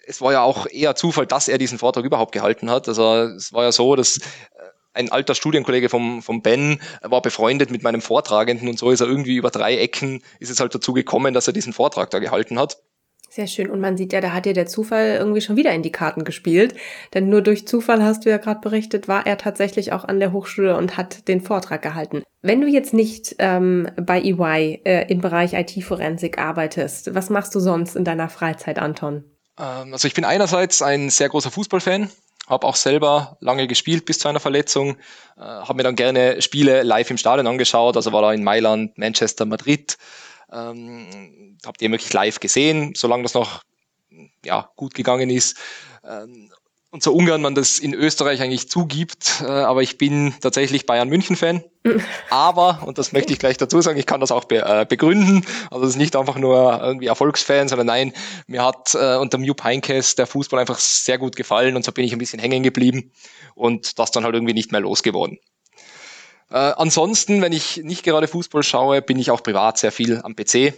es 0.06 0.20
war 0.20 0.32
ja 0.32 0.42
auch 0.42 0.66
eher 0.66 0.94
Zufall, 0.94 1.26
dass 1.26 1.48
er 1.48 1.58
diesen 1.58 1.78
Vortrag 1.78 2.04
überhaupt 2.04 2.32
gehalten 2.32 2.70
hat. 2.70 2.88
Also 2.88 3.24
es 3.24 3.52
war 3.52 3.64
ja 3.64 3.72
so, 3.72 3.94
dass 3.94 4.16
äh, 4.16 4.20
ein 4.94 5.12
alter 5.12 5.34
Studienkollege 5.34 5.88
vom, 5.88 6.22
vom 6.22 6.42
Ben 6.42 6.80
war 7.02 7.22
befreundet 7.22 7.70
mit 7.70 7.82
meinem 7.82 8.00
Vortragenden 8.00 8.68
und 8.68 8.78
so 8.78 8.90
ist 8.90 9.00
er 9.00 9.06
irgendwie 9.06 9.36
über 9.36 9.50
drei 9.50 9.76
Ecken, 9.76 10.22
ist 10.40 10.50
es 10.50 10.60
halt 10.60 10.74
dazu 10.74 10.92
gekommen, 10.92 11.34
dass 11.34 11.46
er 11.46 11.52
diesen 11.52 11.72
Vortrag 11.72 12.10
da 12.10 12.18
gehalten 12.18 12.58
hat. 12.58 12.78
Sehr 13.30 13.46
schön. 13.46 13.70
Und 13.70 13.80
man 13.80 13.96
sieht 13.96 14.12
ja, 14.12 14.20
da 14.20 14.32
hat 14.32 14.46
dir 14.46 14.54
der 14.54 14.66
Zufall 14.66 15.16
irgendwie 15.18 15.42
schon 15.42 15.56
wieder 15.56 15.72
in 15.72 15.82
die 15.82 15.92
Karten 15.92 16.24
gespielt. 16.24 16.74
Denn 17.12 17.28
nur 17.28 17.42
durch 17.42 17.68
Zufall, 17.68 18.02
hast 18.02 18.24
du 18.24 18.30
ja 18.30 18.38
gerade 18.38 18.60
berichtet, 18.60 19.06
war 19.06 19.26
er 19.26 19.36
tatsächlich 19.36 19.92
auch 19.92 20.04
an 20.04 20.18
der 20.18 20.32
Hochschule 20.32 20.76
und 20.76 20.96
hat 20.96 21.28
den 21.28 21.42
Vortrag 21.42 21.82
gehalten. 21.82 22.22
Wenn 22.40 22.60
du 22.60 22.66
jetzt 22.66 22.94
nicht 22.94 23.36
ähm, 23.38 23.88
bei 24.00 24.20
EY 24.22 24.80
äh, 24.84 25.12
im 25.12 25.20
Bereich 25.20 25.52
IT-Forensik 25.52 26.38
arbeitest, 26.38 27.14
was 27.14 27.28
machst 27.28 27.54
du 27.54 27.60
sonst 27.60 27.96
in 27.96 28.04
deiner 28.04 28.30
Freizeit, 28.30 28.78
Anton? 28.78 29.24
Ähm, 29.58 29.92
also 29.92 30.08
ich 30.08 30.14
bin 30.14 30.24
einerseits 30.24 30.80
ein 30.80 31.10
sehr 31.10 31.28
großer 31.28 31.50
Fußballfan, 31.50 32.10
habe 32.46 32.66
auch 32.66 32.76
selber 32.76 33.36
lange 33.40 33.66
gespielt 33.66 34.06
bis 34.06 34.20
zu 34.20 34.28
einer 34.28 34.40
Verletzung, 34.40 34.96
äh, 35.36 35.40
habe 35.40 35.74
mir 35.74 35.82
dann 35.82 35.96
gerne 35.96 36.40
Spiele 36.40 36.82
live 36.82 37.10
im 37.10 37.18
Stadion 37.18 37.46
angeschaut, 37.46 37.96
also 37.96 38.12
war 38.12 38.22
da 38.22 38.32
in 38.32 38.42
Mailand, 38.42 38.96
Manchester, 38.96 39.44
Madrid. 39.44 39.98
Ähm, 40.50 41.47
habt 41.64 41.82
ihr 41.82 41.90
wirklich 41.90 42.12
live 42.12 42.40
gesehen, 42.40 42.92
solange 42.96 43.22
das 43.24 43.34
noch 43.34 43.62
ja, 44.44 44.70
gut 44.76 44.94
gegangen 44.94 45.30
ist. 45.30 45.56
Ähm, 46.04 46.50
und 46.90 47.02
so 47.02 47.12
ungern 47.12 47.42
man 47.42 47.54
das 47.54 47.78
in 47.78 47.92
Österreich 47.92 48.40
eigentlich 48.40 48.70
zugibt, 48.70 49.42
äh, 49.42 49.46
aber 49.46 49.82
ich 49.82 49.98
bin 49.98 50.32
tatsächlich 50.40 50.86
Bayern 50.86 51.10
München-Fan. 51.10 51.62
aber, 52.30 52.82
und 52.86 52.96
das 52.96 53.12
möchte 53.12 53.30
ich 53.30 53.38
gleich 53.38 53.58
dazu 53.58 53.82
sagen, 53.82 53.98
ich 53.98 54.06
kann 54.06 54.20
das 54.20 54.32
auch 54.32 54.44
be 54.44 54.62
äh, 54.64 54.86
begründen. 54.88 55.44
Also 55.70 55.84
es 55.84 55.90
ist 55.90 55.96
nicht 55.96 56.16
einfach 56.16 56.36
nur 56.36 56.80
irgendwie 56.82 57.08
Erfolgsfan, 57.08 57.68
sondern 57.68 57.88
nein, 57.88 58.14
mir 58.46 58.64
hat 58.64 58.94
äh, 58.94 59.16
unter 59.16 59.38
Jupp 59.38 59.62
Heynckes 59.64 60.14
der 60.14 60.26
Fußball 60.26 60.60
einfach 60.60 60.78
sehr 60.78 61.18
gut 61.18 61.36
gefallen 61.36 61.76
und 61.76 61.84
so 61.84 61.92
bin 61.92 62.06
ich 62.06 62.12
ein 62.12 62.18
bisschen 62.18 62.40
hängen 62.40 62.62
geblieben 62.62 63.12
und 63.54 63.98
das 63.98 64.10
dann 64.10 64.24
halt 64.24 64.34
irgendwie 64.34 64.54
nicht 64.54 64.72
mehr 64.72 64.80
losgeworden. 64.80 65.38
Äh, 66.50 66.56
ansonsten, 66.56 67.42
wenn 67.42 67.52
ich 67.52 67.82
nicht 67.84 68.02
gerade 68.02 68.28
Fußball 68.28 68.62
schaue, 68.62 69.02
bin 69.02 69.18
ich 69.18 69.30
auch 69.30 69.42
privat 69.42 69.76
sehr 69.76 69.92
viel 69.92 70.22
am 70.22 70.34
PC. 70.34 70.72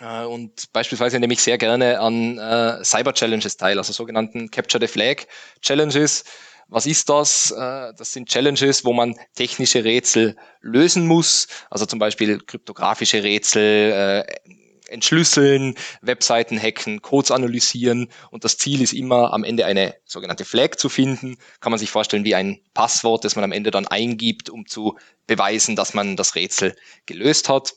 Äh, 0.00 0.24
und 0.24 0.72
beispielsweise 0.72 1.18
nehme 1.20 1.32
ich 1.32 1.42
sehr 1.42 1.58
gerne 1.58 2.00
an 2.00 2.38
äh, 2.38 2.84
Cyber 2.84 3.14
Challenges 3.14 3.56
teil, 3.56 3.78
also 3.78 3.92
sogenannten 3.92 4.50
Capture 4.50 4.84
the 4.84 4.92
Flag 4.92 5.26
Challenges. 5.60 6.24
Was 6.68 6.86
ist 6.86 7.08
das? 7.08 7.50
Äh, 7.50 7.92
das 7.96 8.12
sind 8.12 8.28
Challenges, 8.28 8.84
wo 8.84 8.92
man 8.92 9.16
technische 9.34 9.84
Rätsel 9.84 10.36
lösen 10.60 11.06
muss, 11.06 11.48
also 11.68 11.86
zum 11.86 11.98
Beispiel 11.98 12.38
kryptografische 12.38 13.22
Rätsel, 13.22 13.92
äh, 13.92 14.52
entschlüsseln, 14.90 15.76
Webseiten 16.02 16.60
hacken, 16.60 17.00
Codes 17.00 17.30
analysieren 17.30 18.10
und 18.30 18.44
das 18.44 18.58
Ziel 18.58 18.82
ist 18.82 18.92
immer 18.92 19.32
am 19.32 19.44
Ende 19.44 19.64
eine 19.64 19.94
sogenannte 20.04 20.44
Flag 20.44 20.76
zu 20.76 20.88
finden. 20.88 21.36
Kann 21.60 21.70
man 21.70 21.78
sich 21.78 21.90
vorstellen 21.90 22.24
wie 22.24 22.34
ein 22.34 22.60
Passwort, 22.74 23.24
das 23.24 23.36
man 23.36 23.44
am 23.44 23.52
Ende 23.52 23.70
dann 23.70 23.86
eingibt, 23.86 24.50
um 24.50 24.66
zu 24.66 24.98
beweisen, 25.28 25.76
dass 25.76 25.94
man 25.94 26.16
das 26.16 26.34
Rätsel 26.34 26.74
gelöst 27.06 27.48
hat. 27.48 27.74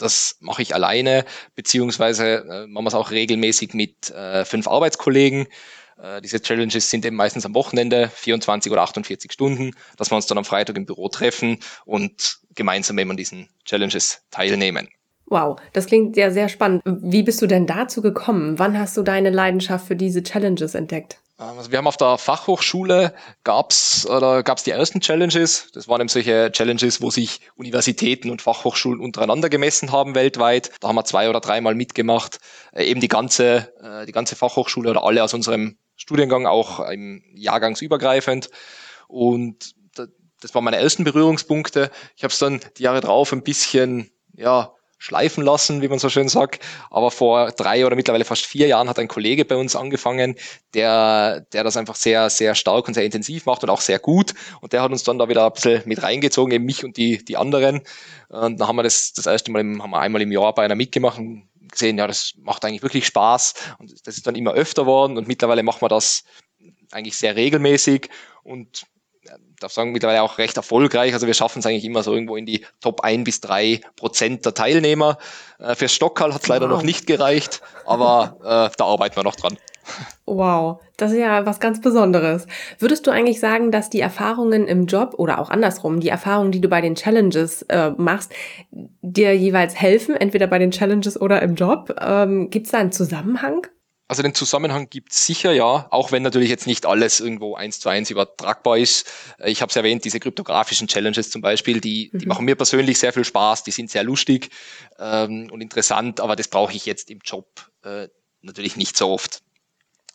Das 0.00 0.36
mache 0.40 0.62
ich 0.62 0.74
alleine, 0.74 1.24
beziehungsweise 1.54 2.44
äh, 2.48 2.66
machen 2.66 2.84
wir 2.84 2.88
es 2.88 2.94
auch 2.94 3.10
regelmäßig 3.10 3.74
mit 3.74 4.10
äh, 4.10 4.44
fünf 4.44 4.66
Arbeitskollegen. 4.68 5.46
Äh, 6.02 6.20
diese 6.22 6.40
Challenges 6.40 6.90
sind 6.90 7.04
eben 7.04 7.16
meistens 7.16 7.44
am 7.44 7.54
Wochenende, 7.54 8.10
24 8.14 8.72
oder 8.72 8.82
48 8.82 9.32
Stunden, 9.32 9.72
dass 9.96 10.10
wir 10.10 10.16
uns 10.16 10.26
dann 10.26 10.38
am 10.38 10.44
Freitag 10.44 10.76
im 10.76 10.86
Büro 10.86 11.08
treffen 11.08 11.58
und 11.84 12.38
gemeinsam 12.54 12.98
eben 12.98 13.10
an 13.10 13.16
diesen 13.16 13.48
Challenges 13.64 14.22
teilnehmen. 14.30 14.88
Wow, 15.26 15.60
das 15.72 15.86
klingt 15.86 16.16
ja 16.16 16.30
sehr 16.30 16.48
spannend. 16.48 16.82
Wie 16.84 17.22
bist 17.22 17.40
du 17.40 17.46
denn 17.46 17.66
dazu 17.66 18.02
gekommen? 18.02 18.58
Wann 18.58 18.76
hast 18.76 18.96
du 18.96 19.02
deine 19.02 19.30
Leidenschaft 19.30 19.86
für 19.86 19.94
diese 19.94 20.24
Challenges 20.24 20.74
entdeckt? 20.74 21.18
Ähm, 21.40 21.58
also 21.58 21.70
wir 21.70 21.78
haben 21.78 21.86
auf 21.86 21.96
der 21.96 22.18
Fachhochschule 22.18 23.14
gab's 23.44 24.06
oder 24.06 24.42
gab's 24.42 24.62
die 24.62 24.70
ersten 24.70 25.00
Challenges. 25.00 25.70
Das 25.72 25.88
waren 25.88 26.00
eben 26.00 26.08
solche 26.08 26.52
Challenges, 26.52 27.00
wo 27.00 27.10
sich 27.10 27.40
Universitäten 27.56 28.30
und 28.30 28.42
Fachhochschulen 28.42 29.00
untereinander 29.00 29.48
gemessen 29.48 29.90
haben 29.90 30.14
weltweit. 30.14 30.70
Da 30.80 30.88
haben 30.88 30.96
wir 30.96 31.04
zwei 31.04 31.28
oder 31.28 31.40
dreimal 31.40 31.74
mitgemacht. 31.74 32.38
Äh, 32.72 32.84
eben 32.84 33.00
die 33.00 33.08
ganze 33.08 33.72
äh, 33.82 34.06
die 34.06 34.12
ganze 34.12 34.36
Fachhochschule 34.36 34.90
oder 34.90 35.04
alle 35.04 35.24
aus 35.24 35.34
unserem 35.34 35.78
Studiengang 35.96 36.46
auch 36.46 36.80
im 36.80 37.22
Jahrgangsübergreifend. 37.34 38.50
Und 39.08 39.74
das 40.40 40.54
waren 40.54 40.64
meine 40.64 40.78
ersten 40.78 41.04
Berührungspunkte. 41.04 41.90
Ich 42.16 42.22
habe 42.22 42.32
es 42.32 42.38
dann 42.38 42.60
die 42.78 42.84
Jahre 42.84 43.00
drauf 43.00 43.32
ein 43.32 43.42
bisschen 43.42 44.10
ja 44.32 44.72
schleifen 45.00 45.42
lassen, 45.42 45.80
wie 45.80 45.88
man 45.88 45.98
so 45.98 46.10
schön 46.10 46.28
sagt. 46.28 46.62
Aber 46.90 47.10
vor 47.10 47.50
drei 47.52 47.86
oder 47.86 47.96
mittlerweile 47.96 48.26
fast 48.26 48.44
vier 48.44 48.68
Jahren 48.68 48.88
hat 48.88 48.98
ein 48.98 49.08
Kollege 49.08 49.46
bei 49.46 49.56
uns 49.56 49.74
angefangen, 49.74 50.36
der, 50.74 51.40
der 51.52 51.64
das 51.64 51.78
einfach 51.78 51.96
sehr, 51.96 52.28
sehr 52.28 52.54
stark 52.54 52.86
und 52.86 52.94
sehr 52.94 53.04
intensiv 53.04 53.46
macht 53.46 53.64
und 53.64 53.70
auch 53.70 53.80
sehr 53.80 53.98
gut. 53.98 54.34
Und 54.60 54.74
der 54.74 54.82
hat 54.82 54.92
uns 54.92 55.02
dann 55.02 55.18
da 55.18 55.28
wieder 55.28 55.46
ein 55.46 55.52
bisschen 55.52 55.82
mit 55.86 56.02
reingezogen, 56.02 56.52
eben 56.52 56.66
mich 56.66 56.84
und 56.84 56.98
die, 56.98 57.24
die 57.24 57.38
anderen. 57.38 57.80
Und 58.28 58.60
dann 58.60 58.68
haben 58.68 58.76
wir 58.76 58.82
das, 58.82 59.14
das 59.14 59.24
erste 59.24 59.50
Mal, 59.50 59.60
im, 59.60 59.82
haben 59.82 59.90
wir 59.90 60.00
einmal 60.00 60.20
im 60.20 60.30
Jahr 60.30 60.54
bei 60.54 60.64
einer 60.64 60.76
mitgemacht 60.76 61.18
und 61.18 61.48
gesehen, 61.72 61.96
ja, 61.96 62.06
das 62.06 62.34
macht 62.36 62.64
eigentlich 62.64 62.82
wirklich 62.82 63.06
Spaß. 63.06 63.54
Und 63.78 64.06
das 64.06 64.18
ist 64.18 64.26
dann 64.26 64.34
immer 64.34 64.52
öfter 64.52 64.84
worden 64.84 65.16
und 65.16 65.26
mittlerweile 65.26 65.62
machen 65.62 65.80
wir 65.80 65.88
das 65.88 66.24
eigentlich 66.92 67.16
sehr 67.16 67.36
regelmäßig 67.36 68.10
und 68.42 68.84
darf 69.60 69.72
sagen, 69.72 69.92
mittlerweile 69.92 70.22
auch 70.22 70.38
recht 70.38 70.56
erfolgreich. 70.56 71.12
Also 71.14 71.26
wir 71.26 71.34
schaffen 71.34 71.60
es 71.60 71.66
eigentlich 71.66 71.84
immer 71.84 72.02
so 72.02 72.12
irgendwo 72.12 72.36
in 72.36 72.46
die 72.46 72.64
Top 72.80 73.02
1 73.02 73.24
bis 73.24 73.40
3 73.40 73.80
Prozent 73.96 74.44
der 74.44 74.54
Teilnehmer. 74.54 75.18
Äh, 75.58 75.74
für 75.74 75.88
Stockhall 75.88 76.34
hat 76.34 76.42
es 76.42 76.48
leider 76.48 76.68
wow. 76.68 76.76
noch 76.76 76.82
nicht 76.82 77.06
gereicht, 77.06 77.60
aber 77.86 78.36
äh, 78.40 78.74
da 78.76 78.84
arbeiten 78.84 79.16
wir 79.16 79.24
noch 79.24 79.36
dran. 79.36 79.56
Wow, 80.26 80.80
das 80.96 81.12
ist 81.12 81.18
ja 81.18 81.44
was 81.46 81.58
ganz 81.58 81.80
Besonderes. 81.80 82.46
Würdest 82.78 83.06
du 83.06 83.10
eigentlich 83.10 83.40
sagen, 83.40 83.72
dass 83.72 83.90
die 83.90 84.00
Erfahrungen 84.00 84.68
im 84.68 84.86
Job 84.86 85.14
oder 85.16 85.40
auch 85.40 85.50
andersrum, 85.50 86.00
die 86.00 86.08
Erfahrungen, 86.08 86.52
die 86.52 86.60
du 86.60 86.68
bei 86.68 86.80
den 86.80 86.94
Challenges 86.94 87.62
äh, 87.62 87.90
machst, 87.96 88.32
dir 88.70 89.36
jeweils 89.36 89.74
helfen, 89.74 90.14
entweder 90.14 90.46
bei 90.46 90.58
den 90.58 90.70
Challenges 90.70 91.20
oder 91.20 91.42
im 91.42 91.56
Job? 91.56 91.94
Ähm, 92.00 92.50
Gibt 92.50 92.66
es 92.66 92.72
da 92.72 92.78
einen 92.78 92.92
Zusammenhang? 92.92 93.66
Also 94.10 94.24
den 94.24 94.34
Zusammenhang 94.34 94.90
gibt 94.90 95.12
es 95.12 95.24
sicher, 95.24 95.52
ja, 95.52 95.86
auch 95.92 96.10
wenn 96.10 96.24
natürlich 96.24 96.50
jetzt 96.50 96.66
nicht 96.66 96.84
alles 96.84 97.20
irgendwo 97.20 97.54
eins 97.54 97.78
zu 97.78 97.88
eins 97.88 98.10
übertragbar 98.10 98.76
ist. 98.76 99.06
Äh, 99.38 99.52
ich 99.52 99.62
habe 99.62 99.70
es 99.70 99.76
erwähnt, 99.76 100.04
diese 100.04 100.18
kryptografischen 100.18 100.88
Challenges 100.88 101.30
zum 101.30 101.42
Beispiel, 101.42 101.80
die, 101.80 102.10
die 102.12 102.24
mhm. 102.24 102.28
machen 102.28 102.44
mir 102.44 102.56
persönlich 102.56 102.98
sehr 102.98 103.12
viel 103.12 103.24
Spaß, 103.24 103.62
die 103.62 103.70
sind 103.70 103.88
sehr 103.88 104.02
lustig 104.02 104.50
ähm, 104.98 105.48
und 105.52 105.60
interessant, 105.60 106.18
aber 106.18 106.34
das 106.34 106.48
brauche 106.48 106.72
ich 106.72 106.86
jetzt 106.86 107.08
im 107.08 107.20
Job 107.22 107.70
äh, 107.84 108.08
natürlich 108.42 108.74
nicht 108.76 108.96
so 108.96 109.10
oft. 109.10 109.42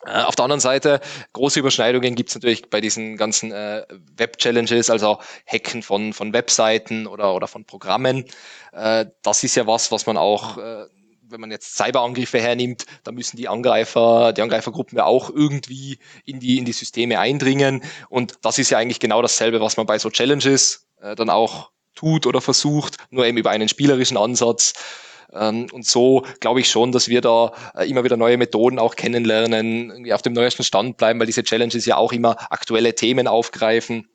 Äh, 0.04 0.24
auf 0.24 0.36
der 0.36 0.44
anderen 0.44 0.60
Seite, 0.60 1.00
große 1.32 1.58
Überschneidungen 1.58 2.16
gibt 2.16 2.28
es 2.28 2.34
natürlich 2.34 2.68
bei 2.68 2.82
diesen 2.82 3.16
ganzen 3.16 3.50
äh, 3.50 3.86
Web-Challenges, 4.18 4.90
also 4.90 5.20
Hacken 5.46 5.82
von, 5.82 6.12
von 6.12 6.34
Webseiten 6.34 7.06
oder, 7.06 7.34
oder 7.34 7.48
von 7.48 7.64
Programmen. 7.64 8.26
Äh, 8.72 9.06
das 9.22 9.42
ist 9.42 9.54
ja 9.54 9.66
was, 9.66 9.90
was 9.90 10.04
man 10.04 10.18
auch 10.18 10.58
äh, 10.58 10.84
wenn 11.28 11.40
man 11.40 11.50
jetzt 11.50 11.76
Cyberangriffe 11.76 12.40
hernimmt, 12.40 12.86
da 13.04 13.12
müssen 13.12 13.36
die 13.36 13.48
Angreifer, 13.48 14.32
die 14.32 14.42
Angreifergruppen 14.42 14.98
ja 14.98 15.04
auch 15.04 15.30
irgendwie 15.30 15.98
in 16.24 16.40
die, 16.40 16.58
in 16.58 16.64
die 16.64 16.72
Systeme 16.72 17.18
eindringen. 17.18 17.82
Und 18.08 18.34
das 18.42 18.58
ist 18.58 18.70
ja 18.70 18.78
eigentlich 18.78 19.00
genau 19.00 19.22
dasselbe, 19.22 19.60
was 19.60 19.76
man 19.76 19.86
bei 19.86 19.98
so 19.98 20.10
Challenges 20.10 20.86
äh, 21.00 21.14
dann 21.14 21.30
auch 21.30 21.70
tut 21.94 22.26
oder 22.26 22.40
versucht, 22.40 22.96
nur 23.10 23.26
eben 23.26 23.38
über 23.38 23.50
einen 23.50 23.68
spielerischen 23.68 24.16
Ansatz. 24.16 24.74
Ähm, 25.32 25.66
und 25.72 25.86
so 25.86 26.24
glaube 26.40 26.60
ich 26.60 26.70
schon, 26.70 26.92
dass 26.92 27.08
wir 27.08 27.20
da 27.20 27.52
äh, 27.74 27.88
immer 27.88 28.04
wieder 28.04 28.16
neue 28.16 28.36
Methoden 28.36 28.78
auch 28.78 28.94
kennenlernen, 28.94 29.90
irgendwie 29.90 30.12
auf 30.12 30.22
dem 30.22 30.34
neuesten 30.34 30.62
Stand 30.62 30.96
bleiben, 30.96 31.18
weil 31.18 31.26
diese 31.26 31.42
Challenges 31.42 31.86
ja 31.86 31.96
auch 31.96 32.12
immer 32.12 32.52
aktuelle 32.52 32.94
Themen 32.94 33.26
aufgreifen. 33.26 34.08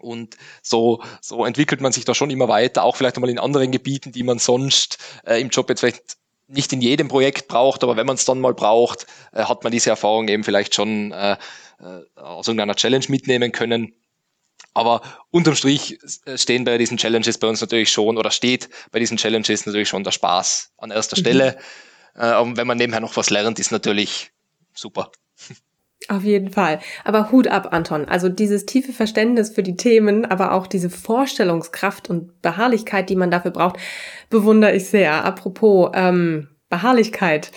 Und 0.00 0.36
so, 0.62 1.00
so 1.20 1.44
entwickelt 1.44 1.80
man 1.80 1.92
sich 1.92 2.04
da 2.04 2.12
schon 2.14 2.30
immer 2.30 2.48
weiter, 2.48 2.82
auch 2.82 2.96
vielleicht 2.96 3.16
einmal 3.16 3.30
in 3.30 3.38
anderen 3.38 3.70
Gebieten, 3.70 4.10
die 4.10 4.24
man 4.24 4.38
sonst 4.38 4.98
äh, 5.24 5.40
im 5.40 5.48
Job 5.48 5.68
jetzt 5.68 5.80
vielleicht 5.80 6.16
nicht 6.48 6.72
in 6.72 6.80
jedem 6.80 7.08
Projekt 7.08 7.48
braucht, 7.48 7.82
aber 7.82 7.96
wenn 7.96 8.06
man 8.06 8.16
es 8.16 8.24
dann 8.24 8.40
mal 8.40 8.54
braucht, 8.54 9.06
äh, 9.32 9.44
hat 9.44 9.64
man 9.64 9.72
diese 9.72 9.90
Erfahrung 9.90 10.28
eben 10.28 10.44
vielleicht 10.44 10.74
schon 10.74 11.12
äh, 11.12 11.32
äh, 11.32 12.02
aus 12.20 12.48
irgendeiner 12.48 12.74
Challenge 12.74 13.04
mitnehmen 13.08 13.52
können. 13.52 13.94
Aber 14.74 15.02
unterm 15.30 15.54
Strich 15.54 15.98
äh, 16.24 16.38
stehen 16.38 16.64
bei 16.64 16.78
diesen 16.78 16.96
Challenges 16.96 17.38
bei 17.38 17.48
uns 17.48 17.60
natürlich 17.60 17.90
schon 17.90 18.16
oder 18.18 18.30
steht 18.30 18.68
bei 18.90 18.98
diesen 18.98 19.16
Challenges 19.16 19.66
natürlich 19.66 19.88
schon 19.88 20.04
der 20.04 20.12
Spaß 20.12 20.72
an 20.78 20.90
erster 20.90 21.16
mhm. 21.16 21.20
Stelle. 21.20 21.58
Äh, 22.14 22.36
und 22.36 22.56
wenn 22.56 22.66
man 22.66 22.78
nebenher 22.78 23.00
noch 23.00 23.16
was 23.16 23.30
lernt, 23.30 23.58
ist 23.58 23.72
natürlich 23.72 24.32
super. 24.74 25.10
Auf 26.12 26.24
jeden 26.24 26.50
Fall. 26.50 26.78
Aber 27.04 27.32
Hut 27.32 27.48
ab, 27.48 27.68
Anton. 27.70 28.04
Also 28.04 28.28
dieses 28.28 28.66
tiefe 28.66 28.92
Verständnis 28.92 29.48
für 29.48 29.62
die 29.62 29.78
Themen, 29.78 30.26
aber 30.26 30.52
auch 30.52 30.66
diese 30.66 30.90
Vorstellungskraft 30.90 32.10
und 32.10 32.42
Beharrlichkeit, 32.42 33.08
die 33.08 33.16
man 33.16 33.30
dafür 33.30 33.50
braucht, 33.50 33.78
bewundere 34.28 34.74
ich 34.74 34.88
sehr. 34.88 35.24
Apropos 35.24 35.90
ähm, 35.94 36.48
Beharrlichkeit. 36.68 37.50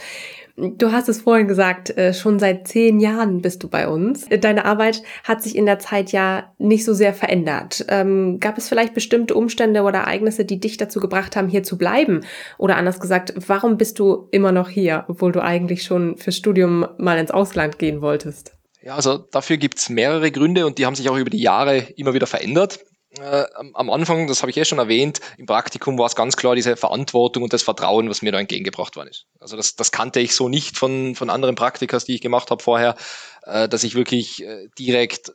Du 0.58 0.94
hast 0.94 1.10
es 1.10 1.22
vorhin 1.22 1.50
gesagt, 1.50 1.98
äh, 1.98 2.14
schon 2.14 2.40
seit 2.40 2.68
zehn 2.68 3.02
Jahren 3.02 3.42
bist 3.42 3.62
du 3.64 3.68
bei 3.68 3.90
uns. 3.90 4.26
Deine 4.30 4.64
Arbeit 4.64 5.04
hat 5.26 5.44
sich 5.44 5.54
in 5.54 5.66
der 5.66 5.80
Zeit 5.80 6.14
ja 6.14 6.54
nicht 6.58 6.86
so 6.86 6.94
sehr 6.94 7.14
verändert. 7.14 7.86
Ähm, 7.90 8.40
gab 8.40 8.58
es 8.58 8.70
vielleicht 8.70 8.94
bestimmte 8.94 9.36
Umstände 9.36 9.82
oder 9.82 10.00
Ereignisse, 10.00 10.46
die 10.46 10.62
dich 10.62 10.78
dazu 10.78 11.02
gebracht 11.02 11.36
haben, 11.36 11.50
hier 11.50 11.64
zu 11.64 11.78
bleiben? 11.78 12.22
Oder 12.58 12.78
anders 12.78 13.02
gesagt, 13.02 13.34
warum 13.48 13.78
bist 13.78 14.00
du 14.00 14.30
immer 14.32 14.54
noch 14.54 14.70
hier, 14.70 15.04
obwohl 15.10 15.34
du 15.34 15.44
eigentlich 15.44 15.84
schon 15.84 16.18
fürs 16.18 16.38
Studium 16.38 16.86
mal 16.98 17.20
ins 17.20 17.32
Ausland 17.32 17.78
gehen 17.78 18.02
wolltest? 18.02 18.54
Ja, 18.82 18.96
also 18.96 19.18
dafür 19.18 19.58
gibt's 19.58 19.90
mehrere 19.90 20.32
Gründe 20.32 20.66
und 20.66 20.78
die 20.78 20.86
haben 20.86 20.96
sich 20.96 21.10
auch 21.10 21.18
über 21.18 21.30
die 21.30 21.42
Jahre 21.42 21.80
immer 21.98 22.14
wieder 22.14 22.28
verändert 22.28 22.80
äh, 23.20 23.46
am 23.74 23.90
Anfang, 23.90 24.28
das 24.28 24.42
habe 24.42 24.52
ich 24.52 24.58
eh 24.58 24.66
schon 24.66 24.80
erwähnt, 24.80 25.20
im 25.38 25.46
Praktikum 25.46 25.98
war 25.98 26.08
es 26.08 26.16
ganz 26.16 26.36
klar 26.36 26.56
diese 26.56 26.76
Verantwortung 26.76 27.44
und 27.44 27.54
das 27.54 27.64
Vertrauen, 27.64 28.10
was 28.10 28.22
mir 28.22 28.32
da 28.32 28.40
entgegengebracht 28.40 28.96
worden 28.96 29.10
ist. 29.10 29.26
Also 29.40 29.58
das, 29.58 29.76
das 29.76 29.92
kannte 29.92 30.20
ich 30.20 30.36
so 30.36 30.50
nicht 30.50 30.78
von, 30.78 31.16
von 31.16 31.30
anderen 31.30 31.56
Praktikas, 31.56 32.06
die 32.06 32.16
ich 32.16 32.22
gemacht 32.22 32.52
habe 32.52 32.62
vorher, 32.62 32.96
äh, 33.44 33.70
dass 33.70 33.84
ich 33.84 33.96
wirklich 33.96 34.44
äh, 34.44 34.68
direkt 34.78 35.30
äh, 35.30 35.34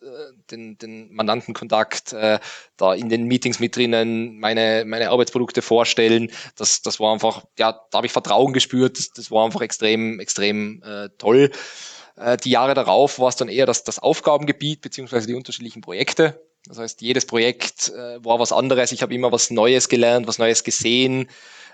den, 0.50 0.78
den 0.78 1.12
Mandantenkontakt 1.12 2.12
äh, 2.12 2.38
da 2.76 2.94
in 2.94 3.08
den 3.08 3.24
Meetings 3.24 3.60
mit 3.60 3.76
drinnen, 3.76 4.38
meine, 4.38 4.84
meine 4.86 5.10
Arbeitsprodukte 5.10 5.62
vorstellen. 5.62 6.30
Das, 6.56 6.82
das 6.82 7.00
war 7.00 7.12
einfach, 7.12 7.44
ja, 7.58 7.72
da 7.90 7.98
habe 7.98 8.06
ich 8.06 8.12
Vertrauen 8.12 8.52
gespürt, 8.52 8.98
das, 8.98 9.10
das 9.10 9.30
war 9.30 9.44
einfach 9.44 9.60
extrem, 9.60 10.20
extrem 10.20 10.82
äh, 10.82 11.08
toll. 11.18 11.50
Äh, 12.16 12.36
die 12.36 12.50
Jahre 12.50 12.74
darauf 12.74 13.18
war 13.18 13.28
es 13.28 13.36
dann 13.36 13.48
eher 13.48 13.66
das, 13.66 13.84
das 13.84 13.98
Aufgabengebiet 13.98 14.80
beziehungsweise 14.82 15.26
die 15.26 15.34
unterschiedlichen 15.34 15.80
Projekte. 15.80 16.49
Das 16.66 16.78
heißt, 16.78 17.00
jedes 17.00 17.26
Projekt 17.26 17.88
äh, 17.88 18.24
war 18.24 18.38
was 18.38 18.52
anderes. 18.52 18.92
Ich 18.92 19.02
habe 19.02 19.14
immer 19.14 19.32
was 19.32 19.50
Neues 19.50 19.88
gelernt, 19.88 20.26
was 20.26 20.38
Neues 20.38 20.64
gesehen. 20.64 21.28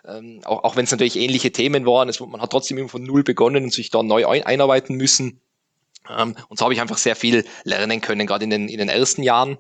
Ähm, 0.07 0.40
auch 0.45 0.62
auch 0.64 0.76
wenn 0.76 0.85
es 0.85 0.90
natürlich 0.93 1.16
ähnliche 1.16 1.50
Themen 1.50 1.87
waren. 1.87 2.09
Es, 2.09 2.21
man 2.21 2.40
hat 2.40 2.50
trotzdem 2.50 2.78
immer 2.78 2.88
von 2.88 3.02
Null 3.02 3.25
begonnen 3.25 3.64
und 3.64 3.73
sich 3.73 3.90
da 3.90 4.02
neu 4.02 4.26
ein, 4.26 4.45
einarbeiten 4.45 4.97
müssen. 4.97 5.40
Ähm, 6.09 6.37
und 6.49 6.59
so 6.59 6.64
habe 6.64 6.75
ich 6.75 6.81
einfach 6.81 6.99
sehr 6.99 7.16
viel 7.16 7.45
lernen 7.64 8.00
können, 8.00 8.26
gerade 8.26 8.45
in 8.45 8.50
den, 8.50 8.69
in 8.69 8.78
den 8.78 8.88
ersten 8.88 9.23
Jahren. 9.23 9.59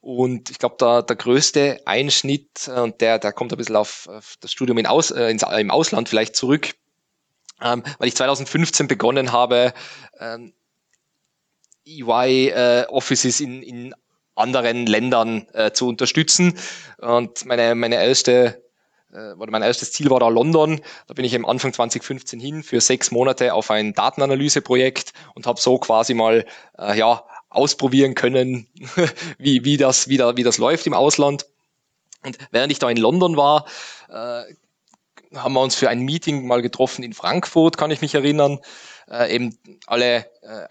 Und 0.00 0.50
ich 0.50 0.58
glaube, 0.58 0.76
da 0.78 1.00
der 1.00 1.16
größte 1.16 1.80
Einschnitt, 1.86 2.68
äh, 2.68 2.80
und 2.80 3.00
der, 3.00 3.18
der 3.18 3.32
kommt 3.32 3.52
ein 3.52 3.56
bisschen 3.56 3.76
auf, 3.76 4.06
auf 4.08 4.36
das 4.40 4.52
Studium 4.52 4.76
in 4.76 4.86
Aus, 4.86 5.10
äh, 5.10 5.30
ins, 5.30 5.42
im 5.42 5.70
Ausland 5.70 6.10
vielleicht 6.10 6.36
zurück, 6.36 6.74
ähm, 7.62 7.82
weil 7.98 8.08
ich 8.08 8.14
2015 8.14 8.86
begonnen 8.86 9.32
habe, 9.32 9.72
ähm, 10.20 10.52
EY 11.86 12.48
äh, 12.48 12.86
Offices 12.88 13.40
in, 13.40 13.62
in 13.62 13.94
anderen 14.34 14.86
Ländern 14.86 15.46
äh, 15.52 15.72
zu 15.72 15.88
unterstützen. 15.88 16.58
Und 16.98 17.44
meine, 17.44 17.74
meine 17.74 17.96
erste 17.96 18.62
äh, 19.14 19.34
mein 19.36 19.62
erstes 19.62 19.92
Ziel 19.92 20.10
war 20.10 20.20
da 20.20 20.28
London. 20.28 20.80
Da 21.06 21.14
bin 21.14 21.24
ich 21.24 21.34
im 21.34 21.46
Anfang 21.46 21.72
2015 21.72 22.40
hin 22.40 22.62
für 22.62 22.80
sechs 22.80 23.10
Monate 23.10 23.54
auf 23.54 23.70
ein 23.70 23.94
Datenanalyseprojekt 23.94 25.12
und 25.34 25.46
habe 25.46 25.60
so 25.60 25.78
quasi 25.78 26.14
mal 26.14 26.44
äh, 26.78 26.98
ja 26.98 27.24
ausprobieren 27.48 28.14
können, 28.14 28.66
wie, 29.38 29.64
wie, 29.64 29.76
das, 29.76 30.08
wie, 30.08 30.16
da, 30.16 30.36
wie 30.36 30.42
das 30.42 30.58
läuft 30.58 30.86
im 30.86 30.94
Ausland. 30.94 31.46
Und 32.24 32.38
während 32.50 32.72
ich 32.72 32.78
da 32.78 32.90
in 32.90 32.96
London 32.96 33.36
war, 33.36 33.66
äh, 34.08 34.42
haben 35.36 35.54
wir 35.54 35.60
uns 35.60 35.74
für 35.74 35.88
ein 35.88 36.00
Meeting 36.00 36.46
mal 36.46 36.62
getroffen 36.62 37.02
in 37.02 37.12
Frankfurt, 37.12 37.76
kann 37.76 37.90
ich 37.90 38.00
mich 38.00 38.14
erinnern. 38.14 38.58
Äh, 39.08 39.34
eben 39.34 39.58
alle 39.86 40.26
äh, 40.42 40.66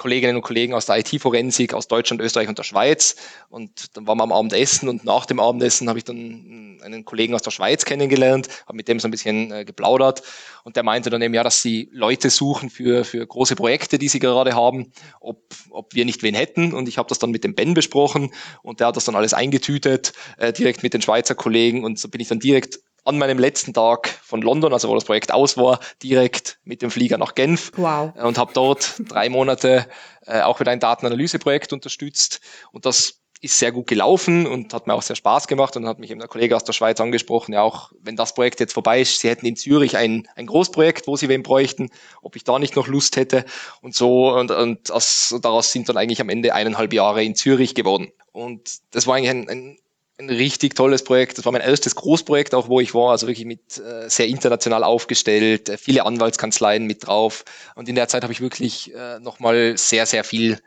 Kolleginnen 0.00 0.36
und 0.36 0.42
Kollegen 0.42 0.72
aus 0.72 0.86
der 0.86 0.98
IT-Forensik 0.98 1.74
aus 1.74 1.86
Deutschland, 1.86 2.22
Österreich 2.22 2.48
und 2.48 2.56
der 2.56 2.64
Schweiz. 2.64 3.16
Und 3.50 3.96
dann 3.96 4.06
waren 4.06 4.16
wir 4.16 4.24
am 4.24 4.32
Abendessen 4.32 4.88
und 4.88 5.04
nach 5.04 5.26
dem 5.26 5.38
Abendessen 5.38 5.88
habe 5.88 5.98
ich 5.98 6.04
dann 6.04 6.80
einen 6.82 7.04
Kollegen 7.04 7.34
aus 7.34 7.42
der 7.42 7.50
Schweiz 7.50 7.84
kennengelernt, 7.84 8.48
habe 8.66 8.76
mit 8.76 8.88
dem 8.88 8.98
so 8.98 9.08
ein 9.08 9.10
bisschen 9.10 9.52
äh, 9.52 9.64
geplaudert 9.66 10.22
und 10.64 10.76
der 10.76 10.82
meinte 10.82 11.10
dann 11.10 11.20
eben, 11.20 11.34
ja, 11.34 11.42
dass 11.42 11.60
sie 11.60 11.90
Leute 11.92 12.30
suchen 12.30 12.70
für, 12.70 13.04
für 13.04 13.26
große 13.26 13.56
Projekte, 13.56 13.98
die 13.98 14.08
sie 14.08 14.20
gerade 14.20 14.54
haben, 14.54 14.90
ob, 15.20 15.42
ob 15.68 15.94
wir 15.94 16.06
nicht 16.06 16.22
wen 16.22 16.34
hätten. 16.34 16.72
Und 16.72 16.88
ich 16.88 16.96
habe 16.96 17.08
das 17.08 17.18
dann 17.18 17.30
mit 17.30 17.44
dem 17.44 17.54
Ben 17.54 17.74
besprochen 17.74 18.32
und 18.62 18.80
der 18.80 18.86
hat 18.86 18.96
das 18.96 19.04
dann 19.04 19.16
alles 19.16 19.34
eingetütet, 19.34 20.14
äh, 20.38 20.52
direkt 20.52 20.82
mit 20.82 20.94
den 20.94 21.02
Schweizer 21.02 21.34
Kollegen 21.34 21.84
und 21.84 21.98
so 21.98 22.08
bin 22.08 22.22
ich 22.22 22.28
dann 22.28 22.40
direkt 22.40 22.80
an 23.10 23.18
meinem 23.18 23.38
letzten 23.38 23.74
Tag 23.74 24.08
von 24.22 24.40
London, 24.40 24.72
also 24.72 24.88
wo 24.88 24.94
das 24.94 25.04
Projekt 25.04 25.32
aus 25.32 25.56
war, 25.56 25.80
direkt 26.02 26.58
mit 26.64 26.80
dem 26.80 26.90
Flieger 26.90 27.18
nach 27.18 27.34
Genf 27.34 27.72
wow. 27.76 28.12
und 28.14 28.38
habe 28.38 28.52
dort 28.54 28.94
drei 29.08 29.28
Monate 29.28 29.86
äh, 30.26 30.42
auch 30.42 30.60
wieder 30.60 30.70
ein 30.70 30.78
Datenanalyseprojekt 30.78 31.72
unterstützt. 31.72 32.40
Und 32.70 32.86
das 32.86 33.20
ist 33.40 33.58
sehr 33.58 33.72
gut 33.72 33.88
gelaufen 33.88 34.46
und 34.46 34.72
hat 34.74 34.86
mir 34.86 34.94
auch 34.94 35.02
sehr 35.02 35.16
Spaß 35.16 35.48
gemacht 35.48 35.76
und 35.76 35.86
hat 35.86 35.98
mich 35.98 36.10
eben 36.10 36.20
der 36.20 36.28
Kollege 36.28 36.54
aus 36.54 36.62
der 36.62 36.74
Schweiz 36.74 37.00
angesprochen, 37.00 37.54
ja 37.54 37.62
auch 37.62 37.90
wenn 38.00 38.14
das 38.14 38.34
Projekt 38.34 38.60
jetzt 38.60 38.74
vorbei 38.74 39.00
ist, 39.00 39.18
sie 39.18 39.28
hätten 39.28 39.46
in 39.46 39.56
Zürich 39.56 39.96
ein, 39.96 40.28
ein 40.36 40.46
Großprojekt, 40.46 41.06
wo 41.06 41.16
sie 41.16 41.28
wen 41.28 41.42
bräuchten, 41.42 41.90
ob 42.22 42.36
ich 42.36 42.44
da 42.44 42.58
nicht 42.58 42.76
noch 42.76 42.86
Lust 42.86 43.16
hätte 43.16 43.44
und 43.80 43.94
so 43.94 44.32
und, 44.32 44.50
und 44.50 44.92
aus, 44.92 45.34
daraus 45.40 45.72
sind 45.72 45.88
dann 45.88 45.96
eigentlich 45.96 46.20
am 46.20 46.28
Ende 46.28 46.54
eineinhalb 46.54 46.92
Jahre 46.92 47.24
in 47.24 47.34
Zürich 47.34 47.74
geworden. 47.74 48.12
Und 48.30 48.80
das 48.90 49.06
war 49.06 49.16
eigentlich 49.16 49.30
ein, 49.30 49.48
ein 49.48 49.78
ein 50.20 50.30
richtig 50.30 50.74
tolles 50.74 51.02
Projekt. 51.02 51.38
Das 51.38 51.44
war 51.44 51.52
mein 51.52 51.62
erstes 51.62 51.94
Großprojekt, 51.96 52.54
auch 52.54 52.68
wo 52.68 52.80
ich 52.80 52.94
war, 52.94 53.10
also 53.10 53.26
wirklich 53.26 53.46
mit 53.46 53.78
äh, 53.78 54.08
sehr 54.08 54.28
international 54.28 54.84
aufgestellt, 54.84 55.68
äh, 55.68 55.78
viele 55.78 56.04
Anwaltskanzleien 56.06 56.86
mit 56.86 57.06
drauf. 57.06 57.44
Und 57.74 57.88
in 57.88 57.94
der 57.94 58.08
Zeit 58.08 58.22
habe 58.22 58.32
ich 58.32 58.40
wirklich 58.40 58.94
äh, 58.94 59.18
nochmal 59.20 59.76
sehr, 59.76 60.06
sehr 60.06 60.24
viel 60.24 60.60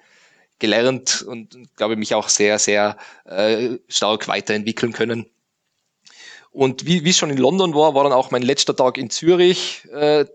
gelernt 0.59 1.21
und, 1.21 1.55
und 1.55 1.75
glaube 1.75 1.95
mich 1.95 2.15
auch 2.15 2.29
sehr, 2.29 2.59
sehr 2.59 2.97
äh, 3.25 3.77
stark 3.87 4.27
weiterentwickeln 4.27 4.93
können. 4.93 5.29
Und 6.51 6.85
wie, 6.85 7.03
wie 7.03 7.13
schon 7.13 7.29
in 7.29 7.37
London 7.37 7.73
war, 7.73 7.95
war 7.95 8.03
dann 8.03 8.13
auch 8.13 8.31
mein 8.31 8.43
letzter 8.43 8.75
Tag 8.75 8.97
in 8.97 9.09
Zürich. 9.09 9.87
Äh, 9.91 10.25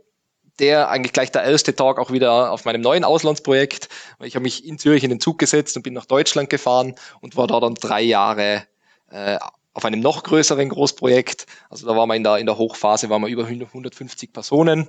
der 0.59 0.89
eigentlich 0.91 1.13
gleich 1.13 1.31
der 1.31 1.45
erste 1.45 1.75
Tag 1.75 1.99
auch 1.99 2.11
wieder 2.11 2.51
auf 2.51 2.65
meinem 2.65 2.81
neuen 2.81 3.05
Auslandsprojekt. 3.05 3.89
Ich 4.25 4.35
habe 4.35 4.43
mich 4.43 4.67
in 4.67 4.77
Zürich 4.77 5.05
in 5.05 5.11
den 5.11 5.21
Zug 5.21 5.39
gesetzt 5.39 5.77
und 5.77 5.85
bin 5.85 5.95
nach 5.95 6.07
Deutschland 6.07 6.51
gefahren 6.51 6.97
und 7.21 7.37
war 7.37 7.47
da 7.47 7.61
dann 7.61 7.75
drei 7.75 8.03
Jahre 8.03 8.65
äh, 9.11 9.39
auf 9.73 9.85
einem 9.85 10.01
noch 10.01 10.23
größeren 10.25 10.69
Großprojekt. 10.69 11.47
Also 11.71 11.87
da 11.87 11.97
waren 11.97 12.09
wir 12.09 12.17
in 12.17 12.25
der, 12.25 12.39
in 12.39 12.47
der 12.47 12.59
Hochphase, 12.59 13.09
waren 13.11 13.23
wir 13.23 13.29
über 13.29 13.45
150 13.47 14.33
Personen. 14.33 14.89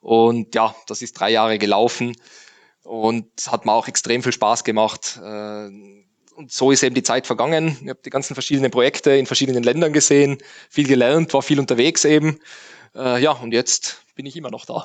Und 0.00 0.54
ja, 0.54 0.74
das 0.86 1.02
ist 1.02 1.14
drei 1.14 1.30
Jahre 1.30 1.58
gelaufen 1.58 2.14
und 2.84 3.26
hat 3.46 3.66
mir 3.66 3.72
auch 3.72 3.88
extrem 3.88 4.22
viel 4.22 4.32
Spaß 4.32 4.64
gemacht. 4.64 5.18
Äh, 5.22 5.68
und 6.34 6.52
so 6.52 6.70
ist 6.70 6.84
eben 6.84 6.94
die 6.94 7.02
Zeit 7.02 7.26
vergangen. 7.26 7.76
Ich 7.82 7.88
habe 7.88 8.00
die 8.04 8.10
ganzen 8.10 8.34
verschiedenen 8.34 8.70
Projekte 8.70 9.10
in 9.10 9.26
verschiedenen 9.26 9.64
Ländern 9.64 9.92
gesehen, 9.92 10.38
viel 10.70 10.86
gelernt, 10.86 11.34
war 11.34 11.42
viel 11.42 11.58
unterwegs 11.58 12.04
eben. 12.04 12.38
Äh, 12.94 13.22
ja, 13.22 13.32
und 13.32 13.52
jetzt 13.52 14.04
bin 14.14 14.26
ich 14.26 14.36
immer 14.36 14.50
noch 14.50 14.64
da. 14.64 14.84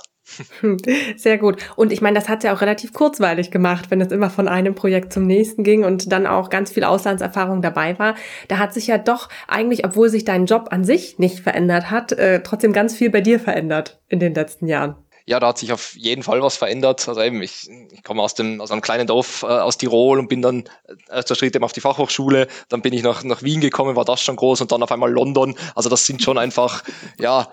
Sehr 1.18 1.38
gut. 1.38 1.58
Und 1.76 1.92
ich 1.92 2.02
meine, 2.02 2.18
das 2.18 2.30
hat 2.30 2.44
ja 2.44 2.56
auch 2.56 2.62
relativ 2.62 2.94
kurzweilig 2.94 3.52
gemacht, 3.52 3.90
wenn 3.90 4.00
es 4.00 4.12
immer 4.12 4.30
von 4.30 4.48
einem 4.48 4.76
Projekt 4.76 5.12
zum 5.12 5.26
nächsten 5.26 5.64
ging 5.64 5.84
und 5.84 6.12
dann 6.12 6.28
auch 6.28 6.50
ganz 6.50 6.72
viel 6.72 6.84
Auslandserfahrung 6.84 7.62
dabei 7.62 7.98
war. 8.00 8.16
Da 8.48 8.58
hat 8.58 8.74
sich 8.74 8.88
ja 8.88 8.98
doch 8.98 9.30
eigentlich, 9.48 9.86
obwohl 9.86 10.10
sich 10.10 10.24
dein 10.24 10.46
Job 10.46 10.68
an 10.72 10.84
sich 10.84 11.20
nicht 11.20 11.40
verändert 11.40 11.92
hat, 11.92 12.14
äh, 12.14 12.42
trotzdem 12.44 12.74
ganz 12.74 12.96
viel 12.96 13.10
bei 13.10 13.22
dir 13.22 13.40
verändert 13.40 14.00
in 14.08 14.20
den 14.20 14.34
letzten 14.34 14.68
Jahren. 14.68 14.96
Ja, 15.26 15.40
da 15.40 15.48
hat 15.48 15.58
sich 15.58 15.72
auf 15.72 15.96
jeden 15.96 16.22
Fall 16.22 16.42
was 16.42 16.58
verändert. 16.58 17.08
Also 17.08 17.22
eben, 17.22 17.42
ich, 17.42 17.70
ich 17.92 18.04
komme 18.04 18.22
aus 18.22 18.34
dem 18.34 18.60
aus 18.60 18.72
einem 18.72 18.82
kleinen 18.82 19.08
Dorf 19.08 19.44
äh, 19.44 19.48
aus 19.48 19.78
Tirol 19.78 20.20
und 20.20 20.28
bin 20.28 20.42
dann 20.42 20.66
äh, 20.88 20.96
erster 21.10 21.36
Schritt 21.36 21.56
eben 21.56 21.64
auf 21.64 21.72
die 21.72 21.80
Fachhochschule, 21.80 22.48
dann 22.68 22.82
bin 22.82 22.94
ich 22.94 23.04
nach, 23.04 23.24
nach 23.24 23.42
Wien 23.42 23.62
gekommen, 23.62 23.96
war 23.96 24.04
das 24.04 24.22
schon 24.22 24.36
groß 24.36 24.62
und 24.62 24.72
dann 24.72 24.84
auf 24.84 24.92
einmal 24.92 25.12
London. 25.12 25.56
Also 25.76 25.90
das 25.90 26.06
sind 26.06 26.22
schon 26.22 26.38
einfach, 26.38 26.84
ja, 27.20 27.48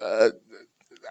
äh, 0.00 0.30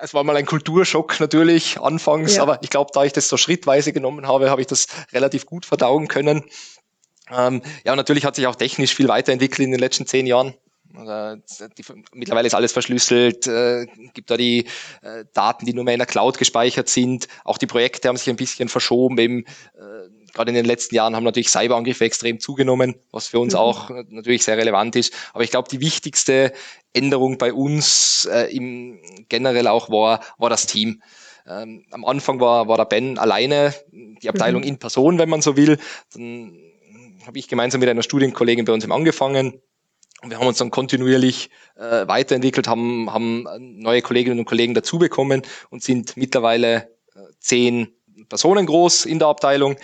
es 0.02 0.14
war 0.14 0.24
mal 0.24 0.36
ein 0.36 0.46
Kulturschock 0.46 1.20
natürlich 1.20 1.80
anfangs, 1.80 2.36
ja. 2.36 2.44
aber 2.44 2.60
ich 2.62 2.70
glaube, 2.70 2.92
da 2.94 3.04
ich 3.04 3.14
das 3.14 3.30
so 3.30 3.38
schrittweise 3.38 3.94
genommen 3.94 4.28
habe, 4.28 4.50
habe 4.50 4.62
ich 4.62 4.68
das 4.68 4.88
relativ 5.12 5.46
gut 5.46 5.66
verdauen 5.66 6.08
können. 6.08 6.44
Ähm, 7.32 7.62
ja, 7.84 7.96
natürlich 7.96 8.26
hat 8.26 8.36
sich 8.36 8.48
auch 8.48 8.56
technisch 8.56 8.96
viel 8.96 9.08
weiterentwickelt 9.08 9.66
in 9.66 9.72
den 9.72 9.80
letzten 9.80 10.06
zehn 10.06 10.28
Jahren. 10.28 10.54
Also, 10.96 11.68
die, 11.78 11.84
mittlerweile 12.14 12.48
ist 12.48 12.54
alles 12.54 12.72
verschlüsselt, 12.72 13.46
äh, 13.46 13.86
gibt 14.14 14.32
da 14.32 14.38
die 14.38 14.66
äh, 15.02 15.26
Daten, 15.34 15.66
die 15.66 15.74
nur 15.74 15.84
mehr 15.84 15.94
in 15.94 16.00
der 16.00 16.08
Cloud 16.08 16.38
gespeichert 16.38 16.90
sind. 16.90 17.28
Auch 17.44 17.58
die 17.58 17.68
Projekte 17.68 18.08
haben 18.08 18.18
sich 18.18 18.30
ein 18.30 18.38
bisschen 18.38 18.70
verschoben. 18.70 19.18
Eben, 19.18 19.46
äh, 19.76 19.97
gerade 20.38 20.52
in 20.52 20.56
den 20.56 20.66
letzten 20.66 20.96
Jahren 20.96 21.16
haben 21.16 21.24
natürlich 21.24 21.50
Cyberangriffe 21.50 22.06
extrem 22.06 22.40
zugenommen, 22.40 22.96
was 23.12 23.28
für 23.28 23.40
uns 23.40 23.54
mhm. 23.54 23.60
auch 23.60 23.90
natürlich 24.10 24.44
sehr 24.44 24.58
relevant 24.58 24.96
ist. 24.96 25.14
Aber 25.34 25.44
ich 25.44 25.52
glaube, 25.52 25.68
die 25.70 25.82
wichtigste 25.82 26.54
Änderung 26.94 27.38
bei 27.38 27.52
uns 27.52 28.28
äh, 28.32 28.56
im 28.56 29.00
generell 29.30 29.68
auch 29.68 29.90
war, 29.90 30.22
war 30.38 30.50
das 30.50 30.68
Team. 30.68 31.02
Ähm, 31.48 31.86
am 31.92 32.06
Anfang 32.06 32.40
war, 32.40 32.68
war 32.68 32.78
der 32.78 32.86
Ben 32.86 33.18
alleine, 33.18 33.74
die 33.92 34.30
Abteilung 34.30 34.62
mhm. 34.62 34.68
in 34.68 34.80
Person, 34.80 35.20
wenn 35.20 35.30
man 35.30 35.42
so 35.42 35.58
will. 35.58 35.78
Dann 36.14 36.58
habe 37.26 37.38
ich 37.40 37.48
gemeinsam 37.48 37.80
mit 37.80 37.90
einer 37.90 38.04
Studienkollegin 38.04 38.66
bei 38.66 38.74
uns 38.74 38.90
angefangen. 38.90 39.60
Und 40.22 40.32
wir 40.32 40.40
haben 40.40 40.48
uns 40.48 40.58
dann 40.58 40.72
kontinuierlich 40.72 41.50
äh, 41.76 42.08
weiterentwickelt, 42.08 42.68
haben, 42.68 43.14
haben 43.14 43.46
neue 43.60 44.02
Kolleginnen 44.02 44.40
und 44.40 44.46
Kollegen 44.46 44.74
dazu 44.74 44.98
bekommen 44.98 45.44
und 45.70 45.84
sind 45.84 46.18
mittlerweile 46.18 46.90
äh, 47.16 47.20
zehn 47.40 47.90
Personen 48.28 48.66
groß 48.66 49.06
in 49.06 49.20
der 49.20 49.28
Abteilung. 49.28 49.78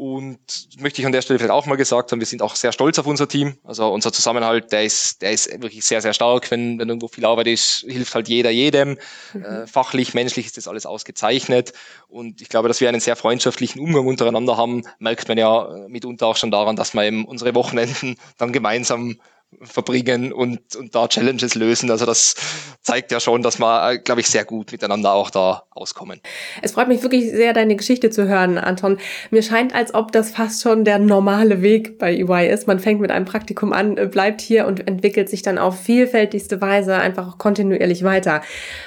Und 0.00 0.78
möchte 0.78 1.02
ich 1.02 1.06
an 1.06 1.12
der 1.12 1.20
Stelle 1.20 1.38
vielleicht 1.38 1.52
auch 1.52 1.66
mal 1.66 1.76
gesagt 1.76 2.10
haben, 2.10 2.20
wir 2.20 2.26
sind 2.26 2.40
auch 2.40 2.56
sehr 2.56 2.72
stolz 2.72 2.98
auf 2.98 3.06
unser 3.06 3.28
Team. 3.28 3.58
Also 3.64 3.86
unser 3.92 4.10
Zusammenhalt, 4.10 4.72
der 4.72 4.82
ist, 4.82 5.20
der 5.20 5.30
ist 5.30 5.52
wirklich 5.60 5.84
sehr, 5.84 6.00
sehr 6.00 6.14
stark. 6.14 6.50
Wenn, 6.50 6.78
wenn 6.78 6.88
irgendwo 6.88 7.08
viel 7.08 7.26
Arbeit 7.26 7.48
ist, 7.48 7.84
hilft 7.86 8.14
halt 8.14 8.26
jeder 8.26 8.48
jedem. 8.48 8.96
Mhm. 9.34 9.44
Äh, 9.44 9.66
fachlich, 9.66 10.14
menschlich 10.14 10.46
ist 10.46 10.56
das 10.56 10.68
alles 10.68 10.86
ausgezeichnet. 10.86 11.74
Und 12.08 12.40
ich 12.40 12.48
glaube, 12.48 12.68
dass 12.68 12.80
wir 12.80 12.88
einen 12.88 13.00
sehr 13.00 13.14
freundschaftlichen 13.14 13.78
Umgang 13.78 14.06
untereinander 14.06 14.56
haben, 14.56 14.84
merkt 15.00 15.28
man 15.28 15.36
ja 15.36 15.68
äh, 15.70 15.88
mitunter 15.90 16.28
auch 16.28 16.36
schon 16.36 16.50
daran, 16.50 16.76
dass 16.76 16.94
wir 16.94 17.02
eben 17.02 17.26
unsere 17.26 17.54
Wochenenden 17.54 18.16
dann 18.38 18.54
gemeinsam 18.54 19.20
verbringen 19.62 20.32
und, 20.32 20.76
und 20.76 20.94
da 20.94 21.08
Challenges 21.08 21.54
lösen. 21.54 21.90
Also 21.90 22.06
das 22.06 22.34
zeigt 22.82 23.10
ja 23.12 23.20
schon, 23.20 23.42
dass 23.42 23.58
wir, 23.58 23.98
glaube 23.98 24.20
ich, 24.20 24.28
sehr 24.28 24.44
gut 24.44 24.72
miteinander 24.72 25.12
auch 25.12 25.30
da 25.30 25.64
auskommen. 25.70 26.20
Es 26.62 26.72
freut 26.72 26.88
mich 26.88 27.02
wirklich 27.02 27.30
sehr, 27.30 27.52
deine 27.52 27.76
Geschichte 27.76 28.10
zu 28.10 28.28
hören, 28.28 28.58
Anton. 28.58 28.98
Mir 29.30 29.42
scheint, 29.42 29.74
als 29.74 29.94
ob 29.94 30.12
das 30.12 30.30
fast 30.30 30.62
schon 30.62 30.84
der 30.84 30.98
normale 30.98 31.62
Weg 31.62 31.98
bei 31.98 32.14
EY 32.14 32.48
ist. 32.48 32.66
Man 32.66 32.78
fängt 32.78 33.00
mit 33.00 33.10
einem 33.10 33.24
Praktikum 33.24 33.72
an, 33.72 33.96
bleibt 34.10 34.40
hier 34.40 34.66
und 34.66 34.86
entwickelt 34.86 35.28
sich 35.28 35.42
dann 35.42 35.58
auf 35.58 35.78
vielfältigste 35.78 36.60
Weise 36.60 36.96
einfach 36.96 37.28
auch 37.28 37.38
kontinuierlich 37.38 38.02
weiter. 38.02 38.42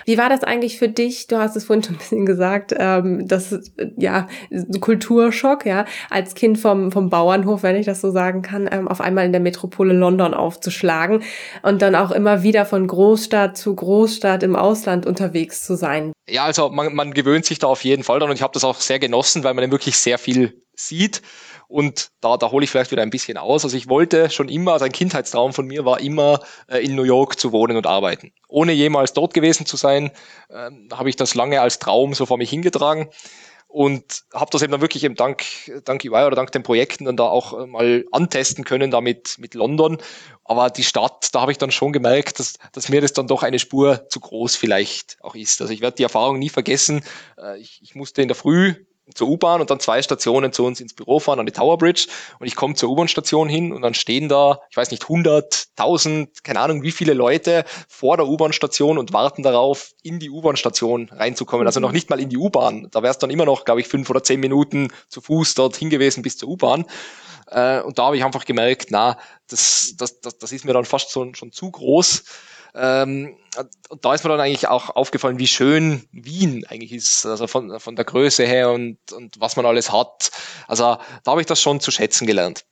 Wie 0.05 0.17
war 0.17 0.29
das 0.29 0.43
eigentlich 0.43 0.79
für 0.79 0.89
dich? 0.89 1.27
Du 1.27 1.37
hast 1.37 1.55
es 1.55 1.65
vorhin 1.65 1.83
schon 1.83 1.95
ein 1.95 1.99
bisschen 1.99 2.25
gesagt, 2.25 2.73
ähm, 2.77 3.27
das 3.27 3.59
ja 3.97 4.27
Kulturschock, 4.79 5.65
ja, 5.65 5.85
als 6.09 6.35
Kind 6.35 6.57
vom, 6.57 6.91
vom 6.91 7.09
Bauernhof, 7.09 7.63
wenn 7.63 7.75
ich 7.75 7.85
das 7.85 8.01
so 8.01 8.11
sagen 8.11 8.41
kann, 8.41 8.67
ähm, 8.71 8.87
auf 8.87 9.01
einmal 9.01 9.25
in 9.25 9.31
der 9.31 9.41
Metropole 9.41 9.93
London 9.93 10.33
auf 10.33 10.52
aufzuschlagen 10.53 11.23
und 11.63 11.81
dann 11.81 11.95
auch 11.95 12.11
immer 12.11 12.43
wieder 12.43 12.65
von 12.65 12.87
Großstadt 12.87 13.57
zu 13.57 13.75
Großstadt 13.75 14.43
im 14.43 14.55
Ausland 14.55 15.05
unterwegs 15.05 15.63
zu 15.63 15.75
sein. 15.75 16.13
Ja, 16.29 16.45
also 16.45 16.69
man, 16.69 16.93
man 16.93 17.13
gewöhnt 17.13 17.45
sich 17.45 17.59
da 17.59 17.67
auf 17.67 17.83
jeden 17.83 18.03
Fall 18.03 18.19
dann 18.19 18.29
und 18.29 18.35
ich 18.35 18.41
habe 18.41 18.53
das 18.53 18.63
auch 18.63 18.79
sehr 18.79 18.99
genossen, 18.99 19.43
weil 19.43 19.53
man 19.53 19.63
dann 19.63 19.71
wirklich 19.71 19.97
sehr 19.97 20.17
viel 20.17 20.61
sieht. 20.75 21.21
Und 21.67 22.09
da, 22.21 22.37
da 22.37 22.51
hole 22.51 22.63
ich 22.63 22.69
vielleicht 22.69 22.91
wieder 22.91 23.01
ein 23.01 23.09
bisschen 23.09 23.37
aus. 23.37 23.63
Also 23.63 23.75
ich 23.75 23.89
wollte 23.89 24.29
schon 24.29 24.47
immer, 24.47 24.73
also 24.73 24.85
ein 24.85 24.91
Kindheitstraum 24.91 25.53
von 25.53 25.65
mir 25.65 25.85
war 25.85 26.01
immer, 26.01 26.39
äh, 26.67 26.85
in 26.85 26.93
New 26.93 27.03
York 27.03 27.39
zu 27.39 27.51
wohnen 27.51 27.77
und 27.77 27.87
arbeiten. 27.87 28.31
Ohne 28.47 28.73
jemals 28.73 29.13
dort 29.13 29.33
gewesen 29.33 29.65
zu 29.65 29.75
sein, 29.75 30.11
äh, 30.49 30.69
habe 30.93 31.09
ich 31.09 31.15
das 31.15 31.33
lange 31.33 31.61
als 31.61 31.79
Traum 31.79 32.13
so 32.13 32.27
vor 32.27 32.37
mich 32.37 32.51
hingetragen 32.51 33.09
und 33.73 34.25
habe 34.35 34.51
das 34.51 34.61
eben 34.61 34.71
dann 34.71 34.81
wirklich 34.81 35.03
eben 35.03 35.15
dank, 35.15 35.43
dank 35.83 36.03
UI 36.05 36.25
oder 36.25 36.35
dank 36.35 36.51
den 36.51 36.61
Projekten 36.61 37.05
dann 37.05 37.17
da 37.17 37.23
auch 37.23 37.59
äh, 37.59 37.65
mal 37.65 38.05
antesten 38.11 38.65
können, 38.65 38.91
da 38.91 39.01
mit, 39.01 39.39
mit 39.39 39.55
London. 39.55 39.97
Aber 40.43 40.69
die 40.69 40.83
Stadt, 40.83 41.29
da 41.33 41.41
habe 41.41 41.51
ich 41.51 41.57
dann 41.57 41.71
schon 41.71 41.91
gemerkt, 41.91 42.37
dass, 42.37 42.59
dass 42.71 42.89
mir 42.89 43.01
das 43.01 43.13
dann 43.13 43.25
doch 43.25 43.41
eine 43.41 43.57
Spur 43.57 44.07
zu 44.09 44.19
groß 44.19 44.55
vielleicht 44.55 45.17
auch 45.21 45.33
ist. 45.33 45.59
Also 45.59 45.73
ich 45.73 45.81
werde 45.81 45.95
die 45.95 46.03
Erfahrung 46.03 46.37
nie 46.37 46.49
vergessen. 46.49 47.03
Äh, 47.35 47.57
ich, 47.57 47.79
ich 47.81 47.95
musste 47.95 48.21
in 48.21 48.27
der 48.27 48.35
Früh 48.35 48.75
zur 49.13 49.27
U-Bahn 49.27 49.61
und 49.61 49.69
dann 49.69 49.79
zwei 49.79 50.01
Stationen 50.01 50.53
zu 50.53 50.65
uns 50.65 50.79
ins 50.79 50.93
Büro 50.93 51.19
fahren 51.19 51.39
an 51.39 51.45
die 51.45 51.51
Tower 51.51 51.77
Bridge 51.77 52.07
und 52.39 52.47
ich 52.47 52.55
komme 52.55 52.75
zur 52.75 52.89
U-Bahn-Station 52.89 53.49
hin 53.49 53.73
und 53.73 53.81
dann 53.81 53.93
stehen 53.93 54.29
da, 54.29 54.59
ich 54.69 54.77
weiß 54.77 54.91
nicht, 54.91 55.03
100, 55.03 55.67
1000, 55.77 56.43
keine 56.43 56.61
Ahnung 56.61 56.83
wie 56.83 56.91
viele 56.91 57.13
Leute 57.13 57.65
vor 57.89 58.17
der 58.17 58.27
U-Bahn-Station 58.27 58.97
und 58.97 59.11
warten 59.11 59.43
darauf, 59.43 59.91
in 60.03 60.19
die 60.19 60.29
U-Bahn-Station 60.29 61.09
reinzukommen. 61.09 61.67
Also 61.67 61.79
noch 61.79 61.91
nicht 61.91 62.09
mal 62.09 62.19
in 62.19 62.29
die 62.29 62.37
U-Bahn. 62.37 62.87
Da 62.91 63.03
wäre 63.03 63.11
es 63.11 63.17
dann 63.17 63.29
immer 63.29 63.45
noch, 63.45 63.65
glaube 63.65 63.81
ich, 63.81 63.87
fünf 63.87 64.09
oder 64.09 64.23
zehn 64.23 64.39
Minuten 64.39 64.89
zu 65.09 65.21
Fuß 65.21 65.55
dort 65.55 65.75
hingewiesen 65.75 66.23
bis 66.23 66.37
zur 66.37 66.49
U-Bahn. 66.49 66.85
Äh, 67.47 67.81
und 67.81 67.99
da 67.99 68.05
habe 68.05 68.17
ich 68.17 68.23
einfach 68.23 68.45
gemerkt, 68.45 68.87
na, 68.89 69.17
das, 69.49 69.95
das, 69.97 70.21
das, 70.21 70.37
das 70.37 70.51
ist 70.51 70.65
mir 70.65 70.73
dann 70.73 70.85
fast 70.85 71.11
schon, 71.11 71.35
schon 71.35 71.51
zu 71.51 71.69
groß. 71.71 72.23
Ähm, 72.75 73.37
da 74.01 74.13
ist 74.13 74.23
mir 74.23 74.31
dann 74.31 74.39
eigentlich 74.39 74.67
auch 74.67 74.89
aufgefallen, 74.89 75.37
wie 75.37 75.47
schön 75.47 76.07
Wien 76.11 76.65
eigentlich 76.67 76.91
ist, 76.91 77.25
also 77.25 77.45
von, 77.47 77.79
von 77.79 77.95
der 77.95 78.05
Größe 78.05 78.45
her 78.45 78.71
und, 78.71 78.97
und 79.11 79.39
was 79.39 79.55
man 79.55 79.65
alles 79.65 79.91
hat. 79.91 80.31
Also 80.67 80.97
da 81.23 81.31
habe 81.31 81.41
ich 81.41 81.47
das 81.47 81.61
schon 81.61 81.79
zu 81.79 81.91
schätzen 81.91 82.25
gelernt. 82.25 82.65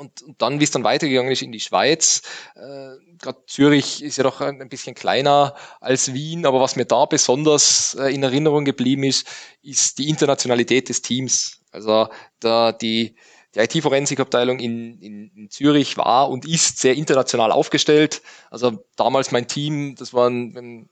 Und, 0.00 0.20
und 0.22 0.42
dann, 0.42 0.60
wie 0.60 0.64
es 0.64 0.70
dann 0.70 0.84
weitergegangen 0.84 1.32
ist 1.32 1.40
in 1.40 1.50
die 1.50 1.60
Schweiz, 1.60 2.20
äh, 2.56 2.90
gerade 3.16 3.42
Zürich 3.46 4.02
ist 4.02 4.18
ja 4.18 4.24
doch 4.24 4.42
ein, 4.42 4.60
ein 4.60 4.68
bisschen 4.68 4.94
kleiner 4.94 5.54
als 5.80 6.12
Wien, 6.12 6.44
aber 6.44 6.60
was 6.60 6.76
mir 6.76 6.84
da 6.84 7.06
besonders 7.06 7.94
äh, 7.94 8.14
in 8.14 8.22
Erinnerung 8.22 8.66
geblieben 8.66 9.04
ist, 9.04 9.26
ist 9.62 9.98
die 9.98 10.10
Internationalität 10.10 10.90
des 10.90 11.00
Teams. 11.00 11.62
Also 11.70 12.08
da 12.40 12.72
die, 12.72 13.16
die 13.54 13.60
IT-Forensik-Abteilung 13.60 14.58
in, 14.58 14.98
in, 15.00 15.30
in 15.34 15.50
Zürich 15.50 15.96
war 15.96 16.30
und 16.30 16.46
ist 16.46 16.78
sehr 16.78 16.94
international 16.94 17.52
aufgestellt. 17.52 18.22
Also 18.50 18.84
damals 18.96 19.30
mein 19.30 19.46
Team, 19.46 19.94
das 19.96 20.14
waren 20.14 20.88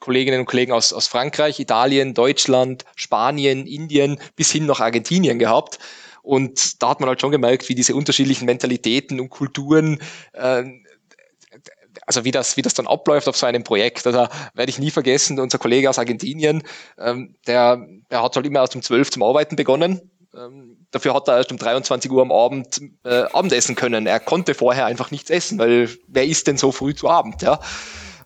Kolleginnen 0.00 0.40
und 0.40 0.46
Kollegen 0.46 0.72
aus, 0.72 0.92
aus 0.92 1.06
Frankreich, 1.06 1.58
Italien, 1.58 2.14
Deutschland, 2.14 2.84
Spanien, 2.96 3.66
Indien 3.66 4.18
bis 4.36 4.50
hin 4.52 4.66
nach 4.66 4.80
Argentinien 4.80 5.38
gehabt. 5.38 5.78
Und 6.22 6.82
da 6.82 6.90
hat 6.90 7.00
man 7.00 7.08
halt 7.08 7.20
schon 7.20 7.30
gemerkt, 7.30 7.68
wie 7.68 7.74
diese 7.74 7.94
unterschiedlichen 7.94 8.46
Mentalitäten 8.46 9.20
und 9.20 9.30
Kulturen 9.30 10.00
äh, 10.32 10.64
also 12.04 12.24
wie 12.24 12.30
das, 12.30 12.56
wie 12.56 12.62
das 12.62 12.74
dann 12.74 12.86
abläuft 12.86 13.26
auf 13.26 13.36
so 13.36 13.46
einem 13.46 13.64
Projekt. 13.64 14.06
Also 14.06 14.28
werde 14.54 14.70
ich 14.70 14.78
nie 14.78 14.90
vergessen, 14.90 15.40
unser 15.40 15.58
Kollege 15.58 15.88
aus 15.88 15.98
Argentinien, 15.98 16.62
ähm, 16.98 17.34
der, 17.46 17.84
der 18.10 18.22
hat 18.22 18.36
halt 18.36 18.46
immer 18.46 18.60
erst 18.60 18.76
um 18.76 18.82
zwölf 18.82 19.10
zum 19.10 19.22
Arbeiten 19.22 19.56
begonnen 19.56 20.10
ähm, 20.36 20.75
dafür 20.90 21.14
hat 21.14 21.28
er 21.28 21.36
erst 21.36 21.52
um 21.52 21.58
23 21.58 22.10
Uhr 22.10 22.22
am 22.22 22.32
Abend 22.32 22.80
äh, 23.04 23.24
Abendessen 23.32 23.74
können. 23.74 24.06
Er 24.06 24.20
konnte 24.20 24.54
vorher 24.54 24.86
einfach 24.86 25.10
nichts 25.10 25.30
essen, 25.30 25.58
weil 25.58 25.88
wer 26.08 26.26
isst 26.26 26.46
denn 26.46 26.56
so 26.56 26.72
früh 26.72 26.94
zu 26.94 27.08
Abend, 27.08 27.42
ja? 27.42 27.60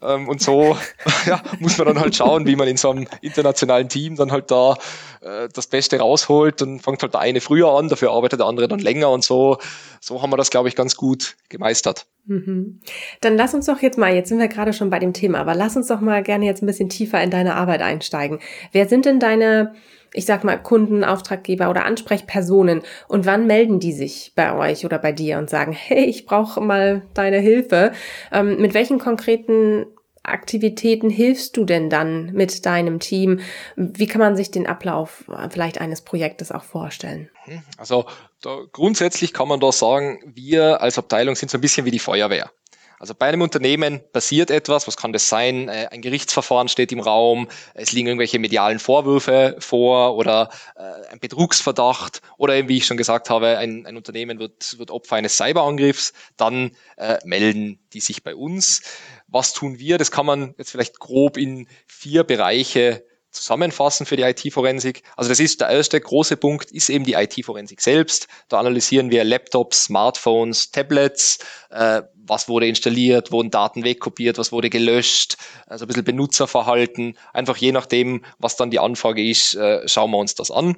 Ähm, 0.03 0.29
und 0.29 0.40
so 0.40 0.77
ja, 1.27 1.42
muss 1.59 1.77
man 1.79 1.88
dann 1.88 2.01
halt 2.01 2.16
schauen, 2.16 2.46
wie 2.46 2.57
man 2.57 2.68
in 2.68 2.77
so 2.77 2.90
einem 2.90 3.07
internationalen 3.20 3.88
Team 3.88 4.16
dann 4.16 4.33
halt 4.33 4.51
da 4.51 4.77
äh, 5.20 5.49
das 5.53 5.66
Beste 5.66 5.99
rausholt. 5.99 6.61
Dann 6.61 6.81
fängt 6.81 7.03
halt 7.03 7.14
der 7.14 7.20
eine 7.20 7.40
früher 7.40 7.70
an, 7.73 7.88
dafür 7.88 8.12
arbeitet 8.12 8.40
der 8.40 8.46
andere 8.46 8.68
dann 8.68 8.79
länger 8.79 9.11
und 9.11 9.25
so. 9.25 9.59
So 10.01 10.23
haben 10.23 10.31
wir 10.31 10.37
das, 10.37 10.51
glaube 10.51 10.68
ich, 10.68 10.77
ganz 10.77 10.96
gut 10.96 11.37
gemeistert. 11.49 12.07
Mhm. 12.27 12.81
Dann 13.20 13.37
lass 13.37 13.55
uns 13.55 13.66
doch 13.66 13.83
jetzt 13.83 13.99
mal, 13.99 14.14
jetzt 14.14 14.29
sind 14.29 14.38
wir 14.38 14.49
gerade 14.49 14.73
schon 14.73 14.90
bei 14.90 14.99
dem 14.99 15.12
Thema, 15.12 15.38
aber 15.38 15.55
lass 15.55 15.77
uns 15.77 15.88
doch 15.88 16.01
mal 16.01 16.23
gerne 16.23 16.46
jetzt 16.46 16.62
ein 16.62 16.66
bisschen 16.66 16.88
tiefer 16.88 17.23
in 17.23 17.31
deine 17.31 17.57
Arbeit 17.57 17.83
einsteigen. 17.83 18.40
Wer 18.73 18.88
sind 18.88 19.05
denn 19.05 19.20
deine 19.20 19.75
ich 20.12 20.27
sag 20.27 20.44
mal, 20.44 20.57
Kunden, 20.57 21.05
Auftraggeber 21.05 21.70
oder 21.70 21.85
Ansprechpersonen 21.85 22.83
und 23.09 23.27
wann 23.27 23.46
melden 23.46 23.81
die 23.81 23.92
sich 23.92 24.33
bei 24.35 24.57
euch 24.57 24.85
oder 24.85 24.99
bei 24.99 25.12
dir 25.12 25.38
und 25.38 25.51
sagen, 25.51 25.73
hey, 25.73 26.05
ich 26.05 26.27
brauche 26.27 26.61
mal 26.61 27.03
deine 27.14 27.38
Hilfe. 27.38 27.92
Ähm, 28.33 28.61
mit 28.61 28.75
welchen 28.75 28.99
konkreten 28.99 29.87
Aktivitäten 30.23 31.09
hilfst 31.09 31.57
du 31.57 31.64
denn 31.64 31.88
dann 31.88 32.33
mit 32.33 32.66
deinem 32.66 33.01
Team? 33.01 33.40
Wie 33.77 34.07
kann 34.07 34.20
man 34.20 34.37
sich 34.37 34.51
den 34.51 34.66
Ablauf 34.66 35.25
äh, 35.29 35.49
vielleicht 35.51 35.81
eines 35.81 36.03
Projektes 36.03 36.53
auch 36.53 36.64
vorstellen? 36.64 37.31
Hm, 37.44 37.62
also 37.79 38.05
da, 38.42 38.59
grundsätzlich 38.73 39.33
kann 39.33 39.49
man 39.49 39.61
da 39.61 39.73
sagen, 39.73 40.20
wir 40.27 40.83
als 40.83 40.99
Abteilung 40.99 41.37
sind 41.37 41.51
so 41.51 41.59
ein 41.59 41.62
bisschen 41.62 41.87
wie 41.87 41.90
die 41.90 41.99
Feuerwehr. 41.99 42.51
Also 43.00 43.14
bei 43.14 43.28
einem 43.28 43.40
Unternehmen 43.40 44.02
passiert 44.12 44.50
etwas, 44.50 44.86
was 44.86 44.98
kann 44.98 45.14
das 45.14 45.26
sein? 45.26 45.70
Äh, 45.70 45.88
ein 45.90 46.02
Gerichtsverfahren 46.02 46.68
steht 46.68 46.92
im 46.92 47.00
Raum, 47.00 47.48
es 47.72 47.92
liegen 47.92 48.08
irgendwelche 48.08 48.38
medialen 48.38 48.78
Vorwürfe 48.78 49.56
vor 49.58 50.16
oder 50.16 50.50
äh, 50.76 51.10
ein 51.10 51.18
Betrugsverdacht 51.18 52.20
oder 52.36 52.54
eben, 52.56 52.68
wie 52.68 52.76
ich 52.76 52.84
schon 52.84 52.98
gesagt 52.98 53.30
habe, 53.30 53.56
ein, 53.56 53.86
ein 53.86 53.96
Unternehmen 53.96 54.38
wird, 54.38 54.78
wird 54.78 54.90
Opfer 54.90 55.16
eines 55.16 55.38
Cyberangriffs, 55.38 56.12
dann 56.36 56.72
äh, 56.98 57.16
melden 57.24 57.78
die 57.94 58.00
sich 58.00 58.22
bei 58.22 58.36
uns. 58.36 58.82
Was 59.28 59.54
tun 59.54 59.78
wir? 59.78 59.96
Das 59.96 60.10
kann 60.10 60.26
man 60.26 60.54
jetzt 60.58 60.70
vielleicht 60.70 60.98
grob 60.98 61.38
in 61.38 61.68
vier 61.86 62.24
Bereiche 62.24 63.02
zusammenfassen 63.30 64.06
für 64.06 64.16
die 64.16 64.24
IT-Forensik. 64.24 65.02
Also 65.16 65.30
das 65.30 65.40
ist 65.40 65.60
der 65.60 65.70
erste 65.70 66.00
große 66.00 66.36
Punkt, 66.36 66.70
ist 66.70 66.90
eben 66.90 67.04
die 67.04 67.14
IT-Forensik 67.14 67.80
selbst. 67.80 68.26
Da 68.48 68.58
analysieren 68.58 69.10
wir 69.10 69.24
Laptops, 69.24 69.84
Smartphones, 69.84 70.70
Tablets, 70.70 71.38
äh, 71.70 72.02
was 72.31 72.49
wurde 72.49 72.69
installiert, 72.69 73.33
wurden 73.33 73.51
Daten 73.51 73.83
wegkopiert, 73.85 74.38
was 74.38 74.53
wurde 74.53 74.71
gelöscht, 74.71 75.37
also 75.66 75.85
ein 75.85 75.88
bisschen 75.88 76.05
Benutzerverhalten. 76.05 77.19
Einfach 77.33 77.57
je 77.57 77.73
nachdem, 77.73 78.25
was 78.38 78.57
dann 78.57 78.71
die 78.71 78.79
Anfrage 78.79 79.23
ist, 79.23 79.57
äh, 79.57 79.87
schauen 79.88 80.12
wir 80.12 80.19
uns 80.19 80.37
das 80.37 80.51
an. 80.53 80.77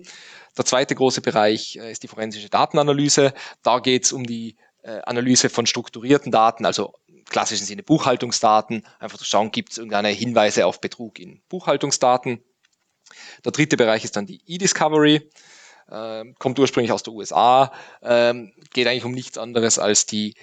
Der 0.56 0.64
zweite 0.64 0.94
große 0.94 1.20
Bereich 1.20 1.76
äh, 1.76 1.92
ist 1.92 2.02
die 2.02 2.08
forensische 2.08 2.48
Datenanalyse. 2.48 3.34
Da 3.62 3.80
geht 3.80 4.04
es 4.04 4.12
um 4.12 4.24
die 4.24 4.56
äh, 4.82 5.00
Analyse 5.04 5.50
von 5.50 5.66
strukturierten 5.66 6.32
Daten, 6.32 6.64
also 6.64 6.94
klassischen 7.28 7.66
Sinne 7.66 7.82
Buchhaltungsdaten, 7.82 8.84
einfach 8.98 9.18
zu 9.18 9.24
schauen, 9.26 9.50
gibt 9.50 9.72
es 9.72 9.78
irgendeine 9.78 10.08
Hinweise 10.08 10.64
auf 10.64 10.80
Betrug 10.80 11.18
in 11.18 11.42
Buchhaltungsdaten. 11.50 12.42
Der 13.44 13.52
dritte 13.52 13.76
Bereich 13.76 14.04
ist 14.04 14.16
dann 14.16 14.24
die 14.24 14.40
E-Discovery, 14.46 15.30
äh, 15.90 16.24
kommt 16.38 16.58
ursprünglich 16.58 16.92
aus 16.92 17.02
der 17.02 17.12
USA, 17.12 17.72
äh, 18.00 18.32
geht 18.72 18.86
eigentlich 18.86 19.04
um 19.04 19.12
nichts 19.12 19.36
anderes 19.36 19.78
als 19.78 20.06
die 20.06 20.34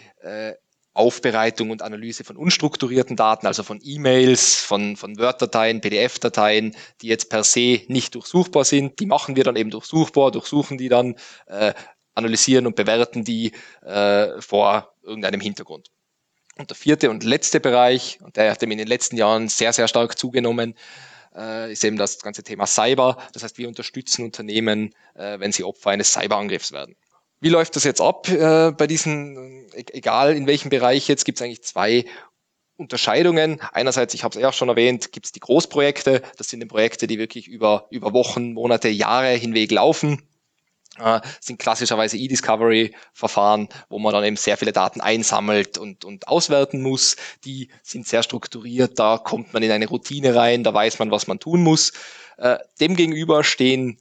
Aufbereitung 0.94 1.70
und 1.70 1.82
Analyse 1.82 2.24
von 2.24 2.36
unstrukturierten 2.36 3.16
Daten, 3.16 3.48
also 3.48 3.64
von 3.64 3.80
E-Mails, 3.84 4.56
von, 4.56 4.98
von 4.98 5.18
Word-Dateien, 5.18 5.82
PDF-Dateien, 5.82 6.76
die 7.02 7.08
jetzt 7.08 7.30
per 7.30 7.44
se 7.44 7.82
nicht 7.88 8.16
durchsuchbar 8.16 8.66
sind. 8.66 9.00
Die 9.00 9.06
machen 9.06 9.36
wir 9.36 9.44
dann 9.44 9.56
eben 9.56 9.70
durchsuchbar, 9.70 10.32
durchsuchen 10.32 10.78
die 10.78 10.90
dann, 10.90 11.16
äh, 11.48 11.74
analysieren 12.16 12.68
und 12.68 12.76
bewerten 12.76 13.24
die 13.24 13.54
äh, 13.82 14.42
vor 14.42 14.94
irgendeinem 15.04 15.42
Hintergrund. 15.42 15.90
Und 16.58 16.70
der 16.70 16.76
vierte 16.76 17.10
und 17.10 17.24
letzte 17.24 17.60
Bereich, 17.60 18.20
und 18.22 18.36
der 18.36 18.52
hat 18.52 18.62
in 18.62 18.70
den 18.70 18.88
letzten 18.88 19.16
Jahren 19.16 19.48
sehr, 19.48 19.72
sehr 19.72 19.88
stark 19.88 20.18
zugenommen, 20.18 20.76
äh, 21.36 21.72
ist 21.72 21.84
eben 21.86 21.98
das 21.98 22.20
ganze 22.20 22.44
Thema 22.44 22.68
Cyber. 22.68 23.18
Das 23.34 23.44
heißt, 23.44 23.58
wir 23.58 23.68
unterstützen 23.68 24.26
Unternehmen, 24.26 24.94
äh, 25.16 25.40
wenn 25.40 25.54
sie 25.54 25.64
Opfer 25.64 25.92
eines 25.92 26.12
Cyberangriffs 26.12 26.74
werden. 26.74 26.96
Wie 27.42 27.50
läuft 27.50 27.76
das 27.76 27.84
jetzt 27.84 28.02
ab 28.02 28.28
äh, 28.30 28.72
bei 28.72 28.88
diesen, 28.88 29.68
e-, 29.74 29.86
egal 29.94 30.36
in 30.36 30.48
welchem 30.48 30.70
Bereich 30.70 31.08
jetzt, 31.08 31.26
gibt 31.26 31.40
es 31.40 31.42
eigentlich 31.42 31.64
zwei 31.64 32.06
Unterscheidungen. 32.76 33.62
Einerseits, 33.74 34.14
ich 34.14 34.24
habe 34.24 34.36
es 34.36 34.42
ja 34.42 34.50
auch 34.50 34.54
schon 34.54 34.70
erwähnt, 34.70 35.12
gibt 35.12 35.26
es 35.26 35.32
die 35.32 35.42
Großprojekte. 35.42 36.22
Das 36.38 36.50
sind 36.50 36.62
die 36.62 36.66
Projekte, 36.66 37.08
die 37.08 37.20
wirklich 37.20 37.48
über, 37.48 37.88
über 37.90 38.14
Wochen, 38.14 38.54
Monate, 38.54 38.88
Jahre 38.88 39.32
hinweg 39.34 39.72
laufen 39.72 40.24
äh, 41.00 41.22
sind 41.40 41.60
klassischerweise 41.60 42.18
E-Discovery-Verfahren, 42.18 43.70
wo 43.90 44.00
man 44.00 44.14
dann 44.14 44.24
eben 44.24 44.36
sehr 44.36 44.58
viele 44.58 44.72
Daten 44.72 45.02
einsammelt 45.02 45.78
und, 45.78 46.06
und 46.06 46.28
auswerten 46.28 46.82
muss. 46.82 47.16
Die 47.46 47.70
sind 47.84 48.08
sehr 48.08 48.24
strukturiert, 48.24 49.00
da 49.00 49.18
kommt 49.18 49.54
man 49.54 49.64
in 49.64 49.72
eine 49.72 49.88
Routine 49.88 50.36
rein, 50.36 50.64
da 50.64 50.74
weiß 50.74 51.00
man, 51.00 51.12
was 51.12 51.28
man 51.28 51.40
tun 51.40 51.64
muss. 51.64 51.94
Äh, 52.38 52.58
Demgegenüber 52.80 53.44
stehen 53.44 54.00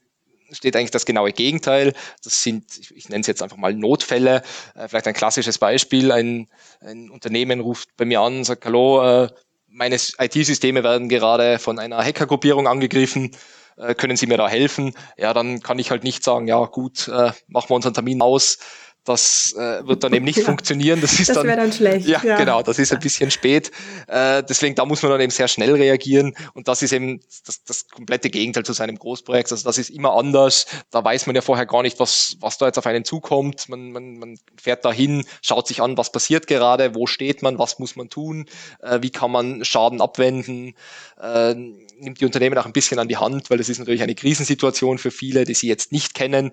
steht 0.51 0.75
eigentlich 0.75 0.91
das 0.91 1.05
genaue 1.05 1.31
Gegenteil. 1.31 1.93
Das 2.23 2.43
sind, 2.43 2.65
ich, 2.77 2.95
ich 2.95 3.09
nenne 3.09 3.21
es 3.21 3.27
jetzt 3.27 3.41
einfach 3.41 3.57
mal 3.57 3.73
Notfälle. 3.73 4.43
Äh, 4.75 4.87
vielleicht 4.87 5.07
ein 5.07 5.13
klassisches 5.13 5.57
Beispiel. 5.57 6.11
Ein, 6.11 6.47
ein 6.81 7.09
Unternehmen 7.09 7.59
ruft 7.59 7.95
bei 7.97 8.05
mir 8.05 8.21
an 8.21 8.37
und 8.37 8.43
sagt, 8.43 8.65
hallo, 8.65 9.23
äh, 9.23 9.29
meine 9.67 9.95
IT-Systeme 9.95 10.83
werden 10.83 11.09
gerade 11.09 11.59
von 11.59 11.79
einer 11.79 12.03
Hackergruppierung 12.03 12.67
angegriffen 12.67 13.31
äh, 13.79 13.95
können 13.95 14.17
Sie 14.17 14.27
mir 14.27 14.37
da 14.37 14.47
helfen? 14.47 14.93
Ja, 15.17 15.33
dann 15.33 15.61
kann 15.61 15.79
ich 15.79 15.89
halt 15.89 16.03
nicht 16.03 16.23
sagen, 16.23 16.47
ja 16.47 16.63
gut, 16.65 17.07
äh, 17.07 17.31
machen 17.47 17.69
wir 17.69 17.75
unseren 17.75 17.93
Termin 17.93 18.21
aus. 18.21 18.57
Das 19.05 19.53
äh, 19.57 19.87
wird 19.87 20.03
dann 20.03 20.13
eben 20.13 20.25
nicht 20.25 20.37
ja, 20.39 20.45
funktionieren. 20.45 21.01
Das 21.01 21.19
ist 21.19 21.29
das 21.29 21.37
dann, 21.37 21.47
dann 21.47 21.71
schlecht. 21.71 22.07
Ja, 22.07 22.21
ja, 22.23 22.37
genau, 22.37 22.61
das 22.61 22.79
ist 22.79 22.91
ein 22.93 22.99
bisschen 22.99 23.31
spät. 23.31 23.71
Äh, 24.07 24.43
deswegen, 24.43 24.75
da 24.75 24.85
muss 24.85 25.01
man 25.01 25.11
dann 25.11 25.21
eben 25.21 25.31
sehr 25.31 25.47
schnell 25.47 25.73
reagieren. 25.73 26.35
Und 26.53 26.67
das 26.67 26.81
ist 26.81 26.91
eben 26.91 27.21
das, 27.45 27.63
das 27.63 27.87
komplette 27.87 28.29
Gegenteil 28.29 28.65
zu 28.65 28.73
seinem 28.73 28.97
Großprojekt. 28.97 29.51
Also 29.51 29.63
das 29.63 29.77
ist 29.77 29.89
immer 29.89 30.13
anders. 30.13 30.65
Da 30.91 31.03
weiß 31.03 31.27
man 31.27 31.35
ja 31.35 31.41
vorher 31.41 31.65
gar 31.65 31.81
nicht, 31.81 31.99
was, 31.99 32.37
was 32.39 32.57
da 32.57 32.67
jetzt 32.67 32.77
auf 32.77 32.85
einen 32.85 33.05
zukommt. 33.05 33.69
Man, 33.69 33.91
man, 33.91 34.17
man 34.17 34.37
fährt 34.61 34.85
dahin, 34.85 35.23
schaut 35.41 35.67
sich 35.67 35.81
an, 35.81 35.97
was 35.97 36.11
passiert 36.11 36.47
gerade, 36.47 36.93
wo 36.93 37.07
steht 37.07 37.41
man, 37.41 37.57
was 37.57 37.79
muss 37.79 37.95
man 37.95 38.09
tun, 38.09 38.45
äh, 38.81 38.99
wie 39.01 39.09
kann 39.09 39.31
man 39.31 39.63
Schaden 39.63 40.01
abwenden. 40.01 40.75
Äh, 41.19 41.55
nimmt 41.99 42.21
die 42.21 42.25
Unternehmen 42.25 42.57
auch 42.57 42.65
ein 42.65 42.73
bisschen 42.73 42.99
an 42.99 43.07
die 43.07 43.17
Hand, 43.17 43.49
weil 43.49 43.57
das 43.57 43.69
ist 43.69 43.79
natürlich 43.79 44.03
eine 44.03 44.15
Krisensituation 44.15 44.97
für 44.97 45.11
viele, 45.11 45.45
die 45.45 45.53
sie 45.53 45.67
jetzt 45.67 45.91
nicht 45.91 46.13
kennen. 46.13 46.51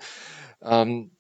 Ähm, 0.62 1.10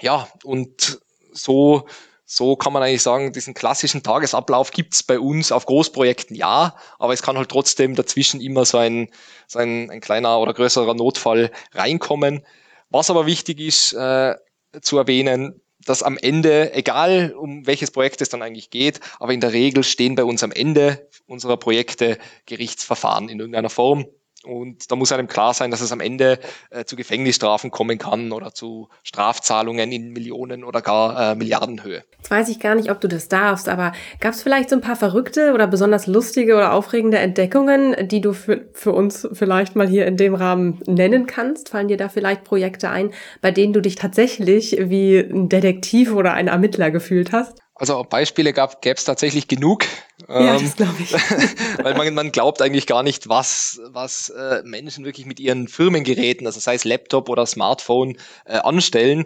ja, 0.00 0.28
und 0.44 1.00
so, 1.32 1.86
so 2.24 2.56
kann 2.56 2.72
man 2.72 2.82
eigentlich 2.82 3.02
sagen, 3.02 3.32
diesen 3.32 3.54
klassischen 3.54 4.02
Tagesablauf 4.02 4.70
gibt's 4.70 5.02
bei 5.02 5.18
uns 5.18 5.50
auf 5.50 5.66
Großprojekten 5.66 6.36
ja, 6.36 6.76
aber 6.98 7.12
es 7.12 7.22
kann 7.22 7.38
halt 7.38 7.48
trotzdem 7.48 7.94
dazwischen 7.94 8.40
immer 8.40 8.64
so 8.64 8.78
ein, 8.78 9.08
so 9.46 9.58
ein, 9.58 9.90
ein 9.90 10.00
kleiner 10.00 10.38
oder 10.38 10.52
größerer 10.52 10.94
Notfall 10.94 11.50
reinkommen. 11.72 12.44
Was 12.90 13.10
aber 13.10 13.26
wichtig 13.26 13.60
ist 13.60 13.92
äh, 13.92 14.34
zu 14.82 14.98
erwähnen, 14.98 15.60
dass 15.84 16.02
am 16.02 16.18
Ende, 16.18 16.74
egal 16.74 17.32
um 17.32 17.66
welches 17.66 17.90
Projekt 17.90 18.20
es 18.20 18.28
dann 18.28 18.42
eigentlich 18.42 18.70
geht, 18.70 19.00
aber 19.20 19.32
in 19.32 19.40
der 19.40 19.52
Regel 19.52 19.84
stehen 19.84 20.14
bei 20.14 20.24
uns 20.24 20.42
am 20.42 20.52
Ende 20.52 21.08
unserer 21.26 21.56
Projekte 21.56 22.18
Gerichtsverfahren 22.46 23.28
in 23.28 23.38
irgendeiner 23.38 23.70
Form. 23.70 24.06
Und 24.44 24.90
da 24.90 24.96
muss 24.96 25.10
einem 25.10 25.26
klar 25.26 25.52
sein, 25.52 25.70
dass 25.72 25.80
es 25.80 25.90
am 25.90 26.00
Ende 26.00 26.38
äh, 26.70 26.84
zu 26.84 26.94
Gefängnisstrafen 26.94 27.72
kommen 27.72 27.98
kann 27.98 28.30
oder 28.30 28.54
zu 28.54 28.88
Strafzahlungen 29.02 29.90
in 29.90 30.12
Millionen 30.12 30.62
oder 30.62 30.80
gar 30.80 31.32
äh, 31.32 31.34
Milliardenhöhe. 31.34 32.04
Jetzt 32.18 32.30
weiß 32.30 32.48
ich 32.48 32.60
gar 32.60 32.76
nicht, 32.76 32.90
ob 32.90 33.00
du 33.00 33.08
das 33.08 33.28
darfst, 33.28 33.68
aber 33.68 33.92
gab 34.20 34.34
es 34.34 34.42
vielleicht 34.42 34.70
so 34.70 34.76
ein 34.76 34.80
paar 34.80 34.94
verrückte 34.94 35.52
oder 35.54 35.66
besonders 35.66 36.06
lustige 36.06 36.54
oder 36.54 36.72
aufregende 36.72 37.18
Entdeckungen, 37.18 38.08
die 38.08 38.20
du 38.20 38.32
für, 38.32 38.68
für 38.74 38.92
uns 38.92 39.28
vielleicht 39.32 39.74
mal 39.74 39.88
hier 39.88 40.06
in 40.06 40.16
dem 40.16 40.36
Rahmen 40.36 40.80
nennen 40.86 41.26
kannst? 41.26 41.70
Fallen 41.70 41.88
dir 41.88 41.96
da 41.96 42.08
vielleicht 42.08 42.44
Projekte 42.44 42.90
ein, 42.90 43.12
bei 43.40 43.50
denen 43.50 43.72
du 43.72 43.82
dich 43.82 43.96
tatsächlich 43.96 44.76
wie 44.78 45.18
ein 45.18 45.48
Detektiv 45.48 46.12
oder 46.12 46.34
ein 46.34 46.46
Ermittler 46.46 46.92
gefühlt 46.92 47.32
hast? 47.32 47.58
Also 47.74 48.04
Beispiele 48.08 48.52
gab 48.52 48.84
es 48.84 49.04
tatsächlich 49.04 49.48
genug. 49.48 49.84
Ja, 50.28 50.56
ähm, 50.56 50.62
das 50.62 50.76
glaube 50.76 50.96
ich. 51.00 51.12
weil 51.82 51.94
man, 51.94 52.12
man 52.14 52.32
glaubt 52.32 52.60
eigentlich 52.60 52.86
gar 52.86 53.02
nicht, 53.02 53.28
was, 53.28 53.80
was 53.86 54.28
äh, 54.28 54.62
Menschen 54.64 55.04
wirklich 55.04 55.26
mit 55.26 55.40
ihren 55.40 55.68
Firmengeräten, 55.68 56.46
also 56.46 56.60
sei 56.60 56.74
es 56.74 56.84
Laptop 56.84 57.28
oder 57.28 57.46
Smartphone, 57.46 58.18
äh, 58.44 58.58
anstellen. 58.58 59.24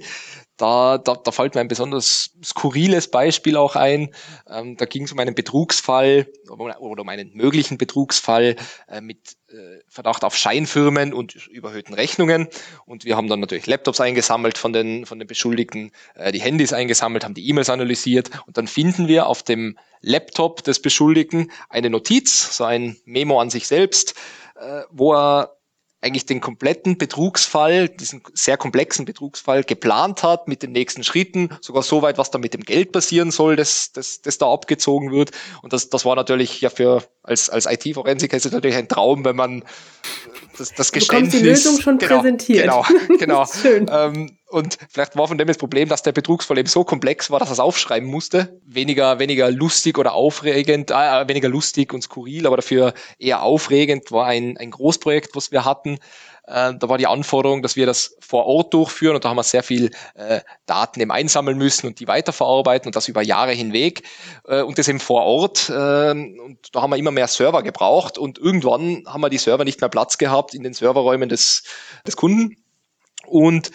Da, 0.62 0.96
da, 0.96 1.16
da 1.16 1.32
fällt 1.32 1.56
mir 1.56 1.60
ein 1.60 1.66
besonders 1.66 2.36
skurriles 2.44 3.10
Beispiel 3.10 3.56
auch 3.56 3.74
ein. 3.74 4.14
Ähm, 4.48 4.76
da 4.76 4.84
ging 4.84 5.02
es 5.02 5.10
um 5.10 5.18
einen 5.18 5.34
Betrugsfall 5.34 6.28
oder 6.48 7.00
um 7.00 7.08
einen 7.08 7.32
möglichen 7.34 7.78
Betrugsfall 7.78 8.54
äh, 8.86 9.00
mit 9.00 9.36
äh, 9.48 9.80
Verdacht 9.88 10.22
auf 10.22 10.36
Scheinfirmen 10.36 11.14
und 11.14 11.48
überhöhten 11.48 11.94
Rechnungen. 11.94 12.46
Und 12.86 13.04
wir 13.04 13.16
haben 13.16 13.26
dann 13.26 13.40
natürlich 13.40 13.66
Laptops 13.66 14.00
eingesammelt 14.00 14.56
von 14.56 14.72
den, 14.72 15.04
von 15.04 15.18
den 15.18 15.26
Beschuldigten, 15.26 15.90
äh, 16.14 16.30
die 16.30 16.40
Handys 16.40 16.72
eingesammelt, 16.72 17.24
haben 17.24 17.34
die 17.34 17.48
E-Mails 17.48 17.68
analysiert 17.68 18.30
und 18.46 18.56
dann 18.56 18.68
finden 18.68 19.08
wir 19.08 19.26
auf 19.26 19.42
dem 19.42 19.76
Laptop 20.00 20.62
des 20.62 20.80
Beschuldigten 20.80 21.50
eine 21.70 21.90
Notiz, 21.90 22.56
so 22.56 22.62
ein 22.62 22.96
Memo 23.04 23.40
an 23.40 23.50
sich 23.50 23.66
selbst, 23.66 24.14
äh, 24.54 24.82
wo 24.92 25.12
er 25.12 25.56
eigentlich 26.02 26.26
den 26.26 26.40
kompletten 26.40 26.98
Betrugsfall, 26.98 27.88
diesen 27.88 28.22
sehr 28.34 28.56
komplexen 28.56 29.04
Betrugsfall 29.04 29.62
geplant 29.62 30.24
hat 30.24 30.48
mit 30.48 30.62
den 30.62 30.72
nächsten 30.72 31.04
Schritten, 31.04 31.50
sogar 31.60 31.84
so 31.84 32.02
weit, 32.02 32.18
was 32.18 32.30
da 32.32 32.38
mit 32.38 32.54
dem 32.54 32.62
Geld 32.62 32.90
passieren 32.90 33.30
soll, 33.30 33.54
das, 33.54 33.92
das, 33.92 34.20
das 34.20 34.36
da 34.36 34.52
abgezogen 34.52 35.12
wird. 35.12 35.30
Und 35.62 35.72
das, 35.72 35.90
das 35.90 36.04
war 36.04 36.16
natürlich 36.16 36.60
ja 36.60 36.70
für 36.70 37.04
als, 37.22 37.48
als 37.48 37.66
IT-Forensiker 37.66 38.36
ist 38.36 38.46
es 38.46 38.52
natürlich 38.52 38.76
ein 38.76 38.88
Traum, 38.88 39.24
wenn 39.24 39.36
man 39.36 39.64
das, 40.58 40.74
das 40.74 40.90
Geständnis. 40.90 41.40
die 41.40 41.46
Lösung 41.46 41.80
schon 41.80 41.98
genau, 41.98 42.16
präsentiert. 42.16 42.62
Genau, 42.62 42.84
genau. 43.18 43.46
Schön. 43.46 43.88
Ähm, 43.90 44.38
und 44.52 44.76
vielleicht 44.90 45.16
war 45.16 45.26
von 45.28 45.38
dem 45.38 45.48
das 45.48 45.56
Problem, 45.56 45.88
dass 45.88 46.02
der 46.02 46.12
Betrugsfall 46.12 46.58
eben 46.58 46.68
so 46.68 46.84
komplex 46.84 47.30
war, 47.30 47.38
dass 47.38 47.48
er 47.48 47.54
es 47.54 47.60
aufschreiben 47.60 48.08
musste. 48.08 48.60
Weniger, 48.66 49.18
weniger 49.18 49.50
lustig 49.50 49.96
oder 49.96 50.12
aufregend, 50.12 50.90
äh, 50.90 51.26
weniger 51.26 51.48
lustig 51.48 51.94
und 51.94 52.02
skurril, 52.02 52.46
aber 52.46 52.56
dafür 52.56 52.92
eher 53.18 53.42
aufregend 53.42 54.12
war 54.12 54.26
ein, 54.26 54.58
ein 54.58 54.70
Großprojekt, 54.70 55.34
was 55.34 55.52
wir 55.52 55.64
hatten. 55.64 55.98
Äh, 56.44 56.74
da 56.78 56.88
war 56.88 56.98
die 56.98 57.06
Anforderung, 57.06 57.62
dass 57.62 57.76
wir 57.76 57.86
das 57.86 58.14
vor 58.20 58.44
Ort 58.44 58.74
durchführen 58.74 59.14
und 59.14 59.24
da 59.24 59.30
haben 59.30 59.36
wir 59.36 59.42
sehr 59.42 59.62
viel 59.62 59.90
äh, 60.16 60.40
Daten 60.66 61.00
eben 61.00 61.12
einsammeln 61.12 61.56
müssen 61.56 61.86
und 61.86 61.98
die 61.98 62.06
weiterverarbeiten 62.06 62.88
und 62.88 62.96
das 62.96 63.08
über 63.08 63.22
Jahre 63.22 63.52
hinweg 63.52 64.02
äh, 64.46 64.60
und 64.60 64.76
das 64.76 64.86
eben 64.86 65.00
vor 65.00 65.22
Ort. 65.22 65.70
Äh, 65.70 66.10
und 66.10 66.58
da 66.72 66.82
haben 66.82 66.90
wir 66.90 66.98
immer 66.98 67.10
mehr 67.10 67.28
Server 67.28 67.62
gebraucht 67.62 68.18
und 68.18 68.38
irgendwann 68.38 69.04
haben 69.06 69.22
wir 69.22 69.30
die 69.30 69.38
Server 69.38 69.64
nicht 69.64 69.80
mehr 69.80 69.88
Platz 69.88 70.18
gehabt 70.18 70.52
in 70.52 70.62
den 70.62 70.74
Serverräumen 70.74 71.30
des, 71.30 71.62
des 72.06 72.16
Kunden. 72.16 72.56
Und 73.26 73.70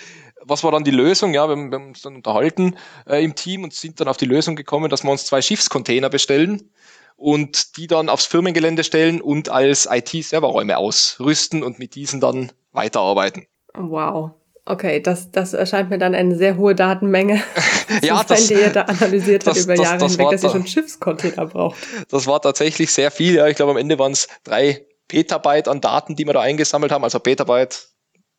was 0.47 0.63
war 0.63 0.71
dann 0.71 0.83
die 0.83 0.91
Lösung? 0.91 1.33
Ja, 1.33 1.47
wir, 1.47 1.55
wir 1.55 1.77
haben 1.77 1.87
uns 1.89 2.01
dann 2.01 2.15
unterhalten 2.15 2.75
äh, 3.07 3.23
im 3.23 3.35
Team 3.35 3.63
und 3.63 3.73
sind 3.73 3.99
dann 3.99 4.07
auf 4.07 4.17
die 4.17 4.25
Lösung 4.25 4.55
gekommen, 4.55 4.89
dass 4.89 5.03
wir 5.03 5.11
uns 5.11 5.25
zwei 5.25 5.41
Schiffscontainer 5.41 6.09
bestellen 6.09 6.71
und 7.15 7.77
die 7.77 7.87
dann 7.87 8.09
aufs 8.09 8.25
Firmengelände 8.25 8.83
stellen 8.83 9.21
und 9.21 9.49
als 9.49 9.87
IT-Serverräume 9.89 10.77
ausrüsten 10.77 11.63
und 11.63 11.79
mit 11.79 11.95
diesen 11.95 12.21
dann 12.21 12.51
weiterarbeiten. 12.71 13.47
Wow. 13.73 14.31
Okay, 14.65 15.01
das, 15.01 15.31
das 15.31 15.53
erscheint 15.53 15.89
mir 15.89 15.97
dann 15.97 16.13
eine 16.13 16.35
sehr 16.35 16.57
hohe 16.57 16.75
Datenmenge, 16.75 17.41
ja, 18.01 18.21
das, 18.23 18.47
die 18.47 18.55
ihr 18.55 18.69
da 18.69 18.81
analysiert 18.81 19.47
hat 19.47 19.55
über 19.55 19.75
das, 19.75 19.83
Jahre 19.83 19.99
das 19.99 20.11
hinweg, 20.11 20.31
dass 20.31 20.43
ihr 20.43 20.49
schon 20.49 20.67
Schiffscontainer 20.67 21.45
braucht. 21.45 21.77
Das 22.09 22.27
war 22.27 22.41
tatsächlich 22.41 22.91
sehr 22.91 23.09
viel. 23.09 23.35
Ja, 23.35 23.47
ich 23.47 23.55
glaube, 23.55 23.71
am 23.71 23.77
Ende 23.77 23.97
waren 23.97 24.11
es 24.11 24.27
drei 24.43 24.85
Petabyte 25.07 25.69
an 25.69 25.79
Daten, 25.79 26.17
die 26.17 26.25
wir 26.25 26.33
da 26.33 26.41
eingesammelt 26.41 26.91
haben. 26.91 27.05
Also 27.05 27.19
Petabyte 27.19 27.87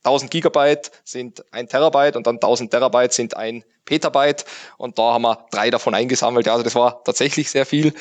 1000 0.04 0.30
Gigabyte 0.30 0.90
sind 1.04 1.44
ein 1.52 1.68
Terabyte 1.68 2.16
und 2.16 2.26
dann 2.26 2.36
1000 2.36 2.70
Terabyte 2.70 3.12
sind 3.12 3.36
ein 3.36 3.64
Petabyte 3.84 4.44
und 4.76 4.98
da 4.98 5.14
haben 5.14 5.22
wir 5.22 5.46
drei 5.50 5.70
davon 5.70 5.94
eingesammelt. 5.94 6.48
Also 6.48 6.62
das 6.62 6.74
war 6.74 7.02
tatsächlich 7.04 7.50
sehr 7.50 7.66
viel. 7.66 7.94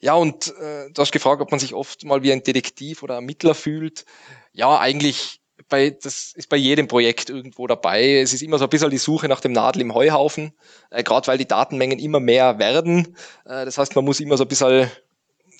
Ja, 0.00 0.14
und 0.14 0.48
äh, 0.58 0.90
du 0.90 1.00
hast 1.00 1.12
gefragt, 1.12 1.40
ob 1.40 1.50
man 1.50 1.60
sich 1.60 1.74
oft 1.74 2.04
mal 2.04 2.22
wie 2.22 2.32
ein 2.32 2.42
Detektiv 2.42 3.02
oder 3.02 3.14
Ermittler 3.14 3.54
fühlt. 3.54 4.04
Ja, 4.52 4.78
eigentlich 4.78 5.40
bei, 5.68 5.90
das 5.90 6.32
ist 6.34 6.48
bei 6.48 6.56
jedem 6.56 6.88
Projekt 6.88 7.30
irgendwo 7.30 7.66
dabei. 7.66 8.18
Es 8.18 8.32
ist 8.32 8.42
immer 8.42 8.58
so 8.58 8.64
ein 8.64 8.70
bisschen 8.70 8.90
die 8.90 8.98
Suche 8.98 9.28
nach 9.28 9.40
dem 9.40 9.52
Nadel 9.52 9.82
im 9.82 9.94
Heuhaufen, 9.94 10.52
äh, 10.90 11.02
gerade 11.02 11.26
weil 11.28 11.38
die 11.38 11.46
Datenmengen 11.46 11.98
immer 11.98 12.20
mehr 12.20 12.58
werden. 12.58 13.16
Äh, 13.44 13.64
das 13.64 13.78
heißt, 13.78 13.94
man 13.94 14.04
muss 14.04 14.20
immer 14.20 14.36
so 14.36 14.44
ein 14.44 14.48
bisschen 14.48 14.90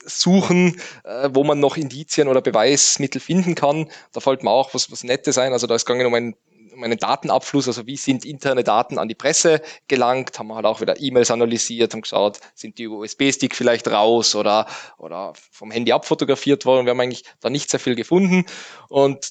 suchen, 0.05 0.81
äh, 1.05 1.31
wo 1.33 1.45
man 1.45 1.61
noch 1.61 1.77
Indizien 1.77 2.29
oder 2.29 2.41
Beweismittel 2.41 3.21
finden 3.21 3.55
kann. 3.55 3.91
Da 4.13 4.21
fällt 4.21 4.43
mir 4.43 4.51
auch 4.51 4.75
was, 4.75 4.91
was 4.91 5.05
Nettes 5.05 5.39
ein. 5.39 5.53
Also 5.53 5.67
da 5.67 5.75
ist 5.75 5.87
gegangen 5.87 6.07
um 6.07 6.15
einen, 6.15 6.35
um 6.75 6.83
einen 6.83 6.99
Datenabfluss, 6.99 7.69
also 7.69 7.87
wie 7.87 7.97
sind 7.97 8.25
interne 8.25 8.65
Daten 8.65 8.99
an 8.99 9.09
die 9.09 9.15
Presse 9.15 9.61
gelangt, 9.89 10.39
haben 10.39 10.49
wir 10.49 10.57
halt 10.57 10.67
auch 10.67 10.81
wieder 10.81 11.01
E-Mails 11.01 11.31
analysiert, 11.31 11.93
haben 11.93 12.03
geschaut, 12.03 12.41
sind 12.55 12.79
die 12.79 12.89
USB-Stick 12.89 13.55
vielleicht 13.55 13.89
raus 13.89 14.35
oder, 14.35 14.67
oder 14.99 15.35
vom 15.51 15.71
Handy 15.71 15.93
abfotografiert 15.93 16.65
worden. 16.65 16.87
Wir 16.87 16.91
haben 16.91 17.01
eigentlich 17.01 17.25
da 17.41 17.51
nicht 17.51 17.71
sehr 17.71 17.81
viel 17.81 17.95
gefunden 17.95 18.45
und 18.89 19.31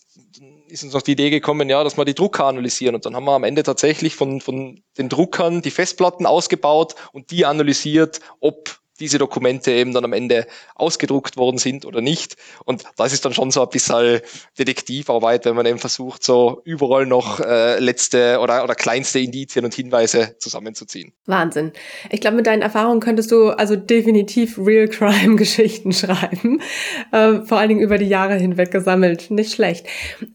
ist 0.68 0.84
uns 0.84 0.94
noch 0.94 1.02
die 1.02 1.12
Idee 1.12 1.30
gekommen, 1.30 1.70
ja, 1.70 1.84
dass 1.84 1.98
wir 1.98 2.06
die 2.06 2.16
Drucker 2.16 2.46
analysieren. 2.46 2.96
Und 2.96 3.06
dann 3.06 3.16
haben 3.16 3.26
wir 3.26 3.34
am 3.34 3.44
Ende 3.44 3.64
tatsächlich 3.64 4.16
von, 4.16 4.40
von 4.40 4.82
den 4.98 5.10
Druckern 5.10 5.62
die 5.62 5.72
Festplatten 5.72 6.26
ausgebaut 6.26 6.96
und 7.12 7.32
die 7.32 7.46
analysiert, 7.46 8.22
ob 8.40 8.81
diese 9.02 9.18
Dokumente 9.18 9.72
eben 9.72 9.94
dann 9.94 10.06
am 10.06 10.14
Ende 10.14 10.48
ausgedruckt 10.76 11.36
worden 11.36 11.58
sind 11.58 11.86
oder 11.86 12.02
nicht. 12.02 12.36
Und 12.64 12.84
das 12.96 13.12
ist 13.12 13.26
dann 13.26 13.34
schon 13.34 13.52
so 13.52 13.62
ein 13.62 13.70
bisschen 13.70 14.22
Detektivarbeit, 14.58 15.46
wenn 15.46 15.56
man 15.56 15.66
eben 15.66 15.80
versucht, 15.80 16.24
so 16.24 16.62
überall 16.64 17.06
noch 17.06 17.40
äh, 17.40 17.80
letzte 17.80 18.40
oder, 18.40 18.64
oder 18.64 18.76
kleinste 18.76 19.20
Indizien 19.20 19.66
und 19.66 19.74
Hinweise 19.74 20.36
zusammenzuziehen. 20.40 21.14
Wahnsinn. 21.26 21.72
Ich 22.10 22.22
glaube, 22.22 22.38
mit 22.38 22.48
deinen 22.48 22.62
Erfahrungen 22.62 23.00
könntest 23.00 23.32
du 23.32 23.50
also 23.50 23.76
definitiv 23.76 24.58
Real 24.58 24.88
Crime 24.88 25.36
Geschichten 25.42 25.92
schreiben. 25.92 26.62
Äh, 27.12 27.42
vor 27.42 27.58
allen 27.58 27.70
Dingen 27.70 27.82
über 27.82 27.98
die 27.98 28.08
Jahre 28.08 28.36
hinweg 28.36 28.72
gesammelt. 28.72 29.32
Nicht 29.32 29.54
schlecht. 29.54 29.88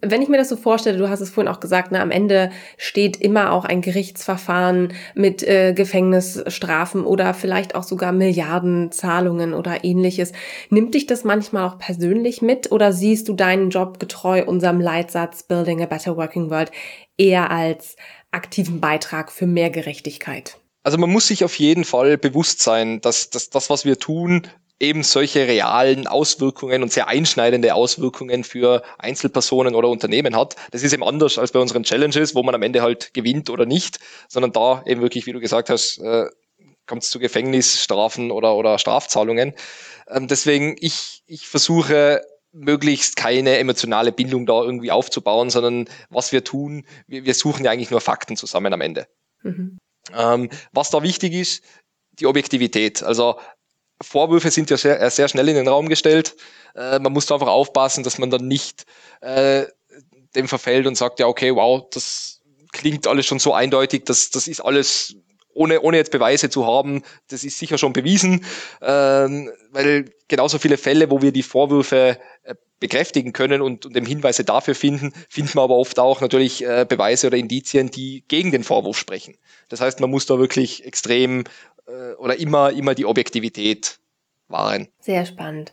Wenn 0.02 0.22
ich 0.22 0.28
mir 0.28 0.38
das 0.38 0.48
so 0.48 0.56
vorstelle, 0.56 0.98
du 0.98 1.08
hast 1.08 1.20
es 1.20 1.30
vorhin 1.30 1.52
auch 1.52 1.60
gesagt, 1.60 1.92
ne, 1.92 2.00
am 2.00 2.10
Ende 2.10 2.50
steht 2.76 3.16
immer 3.18 3.52
auch 3.52 3.64
ein 3.64 3.80
Gerichtsverfahren 3.80 4.92
mit 5.14 5.42
äh, 5.42 5.72
Gefängnisstrafen 5.72 7.04
oder 7.04 7.32
vielleicht 7.34 7.74
auch 7.74 7.84
sogar 7.84 8.12
Milliarden 8.12 8.55
Milliardenzahlungen 8.60 9.54
oder 9.54 9.84
ähnliches. 9.84 10.32
Nimmt 10.70 10.94
dich 10.94 11.06
das 11.06 11.24
manchmal 11.24 11.68
auch 11.68 11.78
persönlich 11.78 12.42
mit 12.42 12.72
oder 12.72 12.92
siehst 12.92 13.28
du 13.28 13.34
deinen 13.34 13.70
Job 13.70 13.98
getreu 13.98 14.44
unserem 14.44 14.80
Leitsatz 14.80 15.42
Building 15.42 15.82
a 15.82 15.86
Better 15.86 16.16
Working 16.16 16.50
World 16.50 16.70
eher 17.16 17.50
als 17.50 17.96
aktiven 18.30 18.80
Beitrag 18.80 19.32
für 19.32 19.46
mehr 19.46 19.70
Gerechtigkeit? 19.70 20.58
Also 20.82 20.98
man 20.98 21.10
muss 21.10 21.28
sich 21.28 21.44
auf 21.44 21.58
jeden 21.58 21.84
Fall 21.84 22.16
bewusst 22.16 22.62
sein, 22.62 23.00
dass, 23.00 23.30
dass 23.30 23.50
das, 23.50 23.70
was 23.70 23.84
wir 23.84 23.98
tun, 23.98 24.46
eben 24.78 25.02
solche 25.02 25.48
realen 25.48 26.06
Auswirkungen 26.06 26.82
und 26.82 26.92
sehr 26.92 27.08
einschneidende 27.08 27.74
Auswirkungen 27.74 28.44
für 28.44 28.82
Einzelpersonen 28.98 29.74
oder 29.74 29.88
Unternehmen 29.88 30.36
hat. 30.36 30.54
Das 30.70 30.82
ist 30.82 30.92
eben 30.92 31.02
anders 31.02 31.38
als 31.38 31.52
bei 31.52 31.58
unseren 31.58 31.82
Challenges, 31.82 32.34
wo 32.34 32.42
man 32.42 32.54
am 32.54 32.62
Ende 32.62 32.82
halt 32.82 33.14
gewinnt 33.14 33.48
oder 33.48 33.64
nicht, 33.64 33.98
sondern 34.28 34.52
da 34.52 34.82
eben 34.86 35.00
wirklich, 35.00 35.26
wie 35.26 35.32
du 35.32 35.40
gesagt 35.40 35.70
hast, 35.70 35.98
äh, 35.98 36.26
kommt 36.86 37.02
es 37.02 37.10
zu 37.10 37.18
Gefängnisstrafen 37.18 38.30
oder, 38.30 38.54
oder 38.56 38.78
Strafzahlungen. 38.78 39.54
Ähm, 40.08 40.28
deswegen, 40.28 40.76
ich, 40.80 41.22
ich 41.26 41.48
versuche 41.48 42.22
möglichst 42.52 43.16
keine 43.16 43.58
emotionale 43.58 44.12
Bindung 44.12 44.46
da 44.46 44.62
irgendwie 44.62 44.90
aufzubauen, 44.90 45.50
sondern 45.50 45.88
was 46.08 46.32
wir 46.32 46.42
tun, 46.42 46.86
wir, 47.06 47.24
wir 47.24 47.34
suchen 47.34 47.64
ja 47.64 47.70
eigentlich 47.70 47.90
nur 47.90 48.00
Fakten 48.00 48.36
zusammen 48.36 48.72
am 48.72 48.80
Ende. 48.80 49.06
Mhm. 49.42 49.78
Ähm, 50.14 50.50
was 50.72 50.90
da 50.90 51.02
wichtig 51.02 51.34
ist, 51.34 51.64
die 52.12 52.26
Objektivität. 52.26 53.02
Also 53.02 53.38
Vorwürfe 54.00 54.50
sind 54.50 54.70
ja 54.70 54.76
sehr, 54.76 55.10
sehr 55.10 55.28
schnell 55.28 55.48
in 55.48 55.56
den 55.56 55.68
Raum 55.68 55.88
gestellt. 55.88 56.36
Äh, 56.74 56.98
man 56.98 57.12
muss 57.12 57.26
da 57.26 57.34
einfach 57.34 57.48
aufpassen, 57.48 58.04
dass 58.04 58.18
man 58.18 58.30
dann 58.30 58.46
nicht 58.46 58.84
äh, 59.20 59.66
dem 60.34 60.48
verfällt 60.48 60.86
und 60.86 60.96
sagt, 60.96 61.18
ja, 61.18 61.26
okay, 61.26 61.54
wow, 61.54 61.88
das 61.90 62.42
klingt 62.72 63.06
alles 63.06 63.26
schon 63.26 63.38
so 63.38 63.54
eindeutig, 63.54 64.04
das, 64.04 64.30
das 64.30 64.48
ist 64.48 64.60
alles 64.60 65.16
ohne, 65.56 65.80
ohne 65.80 65.96
jetzt 65.96 66.12
Beweise 66.12 66.50
zu 66.50 66.66
haben, 66.66 67.02
das 67.28 67.44
ist 67.44 67.58
sicher 67.58 67.78
schon 67.78 67.92
bewiesen, 67.92 68.44
ähm, 68.82 69.50
weil 69.70 70.10
genauso 70.28 70.58
viele 70.58 70.76
Fälle, 70.76 71.10
wo 71.10 71.22
wir 71.22 71.32
die 71.32 71.42
Vorwürfe 71.42 72.18
äh, 72.44 72.54
bekräftigen 72.78 73.32
können 73.32 73.62
und, 73.62 73.86
und 73.86 73.96
dem 73.96 74.04
Hinweise 74.04 74.44
dafür 74.44 74.74
finden, 74.74 75.12
finden 75.28 75.54
wir 75.54 75.62
aber 75.62 75.76
oft 75.76 75.98
auch 75.98 76.20
natürlich 76.20 76.62
äh, 76.62 76.84
Beweise 76.88 77.28
oder 77.28 77.38
Indizien, 77.38 77.90
die 77.90 78.24
gegen 78.28 78.50
den 78.50 78.64
Vorwurf 78.64 78.98
sprechen. 78.98 79.36
Das 79.68 79.80
heißt, 79.80 80.00
man 80.00 80.10
muss 80.10 80.26
da 80.26 80.38
wirklich 80.38 80.84
extrem 80.84 81.44
äh, 81.86 82.12
oder 82.18 82.38
immer, 82.38 82.72
immer 82.72 82.94
die 82.94 83.06
Objektivität 83.06 83.98
wahren. 84.48 84.88
Sehr 85.00 85.24
spannend. 85.26 85.72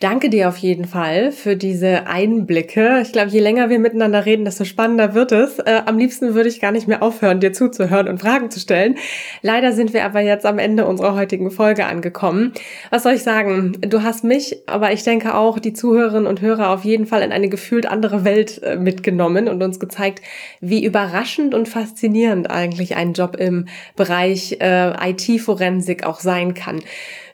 Danke 0.00 0.28
dir 0.28 0.48
auf 0.48 0.58
jeden 0.58 0.84
Fall 0.84 1.32
für 1.32 1.56
diese 1.56 2.06
Einblicke. 2.06 3.00
Ich 3.02 3.12
glaube, 3.12 3.30
je 3.30 3.40
länger 3.40 3.70
wir 3.70 3.78
miteinander 3.78 4.26
reden, 4.26 4.44
desto 4.44 4.64
spannender 4.64 5.14
wird 5.14 5.32
es. 5.32 5.58
Äh, 5.58 5.82
am 5.86 5.98
liebsten 5.98 6.34
würde 6.34 6.48
ich 6.48 6.60
gar 6.60 6.72
nicht 6.72 6.86
mehr 6.86 7.02
aufhören, 7.02 7.40
dir 7.40 7.52
zuzuhören 7.54 8.08
und 8.08 8.18
Fragen 8.18 8.50
zu 8.50 8.60
stellen. 8.60 8.96
Leider 9.40 9.72
sind 9.72 9.94
wir 9.94 10.04
aber 10.04 10.20
jetzt 10.20 10.44
am 10.44 10.58
Ende 10.58 10.86
unserer 10.86 11.14
heutigen 11.14 11.50
Folge 11.50 11.86
angekommen. 11.86 12.52
Was 12.90 13.02
soll 13.02 13.14
ich 13.14 13.22
sagen? 13.22 13.78
Du 13.80 14.02
hast 14.02 14.24
mich, 14.24 14.62
aber 14.66 14.92
ich 14.92 15.02
denke 15.02 15.34
auch 15.34 15.58
die 15.58 15.72
Zuhörerinnen 15.72 16.26
und 16.26 16.42
Hörer 16.42 16.70
auf 16.70 16.84
jeden 16.84 17.06
Fall 17.06 17.22
in 17.22 17.32
eine 17.32 17.48
gefühlt 17.48 17.86
andere 17.86 18.24
Welt 18.24 18.62
äh, 18.62 18.76
mitgenommen 18.76 19.48
und 19.48 19.62
uns 19.62 19.80
gezeigt, 19.80 20.22
wie 20.60 20.84
überraschend 20.84 21.54
und 21.54 21.68
faszinierend 21.68 22.50
eigentlich 22.50 22.96
ein 22.96 23.14
Job 23.14 23.36
im 23.36 23.68
Bereich 23.94 24.58
äh, 24.60 25.10
IT-Forensik 25.10 26.04
auch 26.04 26.20
sein 26.20 26.52
kann. 26.52 26.82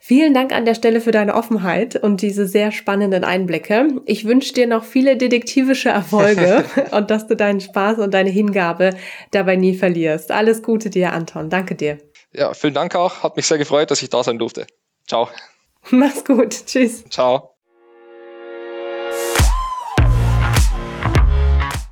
Vielen 0.04 0.34
Dank 0.34 0.50
an 0.50 0.64
der 0.64 0.74
Stelle 0.74 1.00
für 1.00 1.12
deine 1.12 1.32
Offenheit 1.32 1.94
und 1.94 2.22
diese 2.22 2.48
sehr 2.48 2.72
spannenden 2.72 3.22
Einblicke. 3.22 3.86
Ich 4.04 4.24
wünsche 4.24 4.52
dir 4.52 4.66
noch 4.66 4.82
viele 4.82 5.16
detektivische 5.16 5.90
Erfolge 5.90 6.64
und 6.90 7.08
dass 7.12 7.28
du 7.28 7.36
deinen 7.36 7.60
Spaß 7.60 7.98
und 7.98 8.12
deine 8.12 8.30
Hingabe 8.30 8.96
dabei 9.30 9.54
nie 9.54 9.76
verlierst. 9.76 10.32
Alles 10.32 10.64
Gute 10.64 10.90
dir, 10.90 11.12
Anton. 11.12 11.50
Danke 11.50 11.76
dir. 11.76 11.98
Ja, 12.32 12.52
vielen 12.52 12.74
Dank 12.74 12.96
auch. 12.96 13.22
Hat 13.22 13.36
mich 13.36 13.46
sehr 13.46 13.58
gefreut, 13.58 13.92
dass 13.92 14.02
ich 14.02 14.10
da 14.10 14.24
sein 14.24 14.40
durfte. 14.40 14.66
Ciao. 15.06 15.28
Mach's 15.92 16.24
gut. 16.24 16.66
Tschüss. 16.66 17.04
Ciao. 17.08 17.54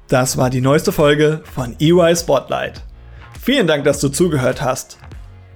Das 0.09 0.37
war 0.37 0.51
die 0.51 0.61
neueste 0.61 0.91
Folge 0.91 1.45
von 1.55 1.77
EY 1.79 2.17
Spotlight. 2.17 2.83
Vielen 3.41 3.69
Dank, 3.69 3.85
dass 3.85 4.01
du 4.01 4.09
zugehört 4.09 4.63
hast. 4.63 4.99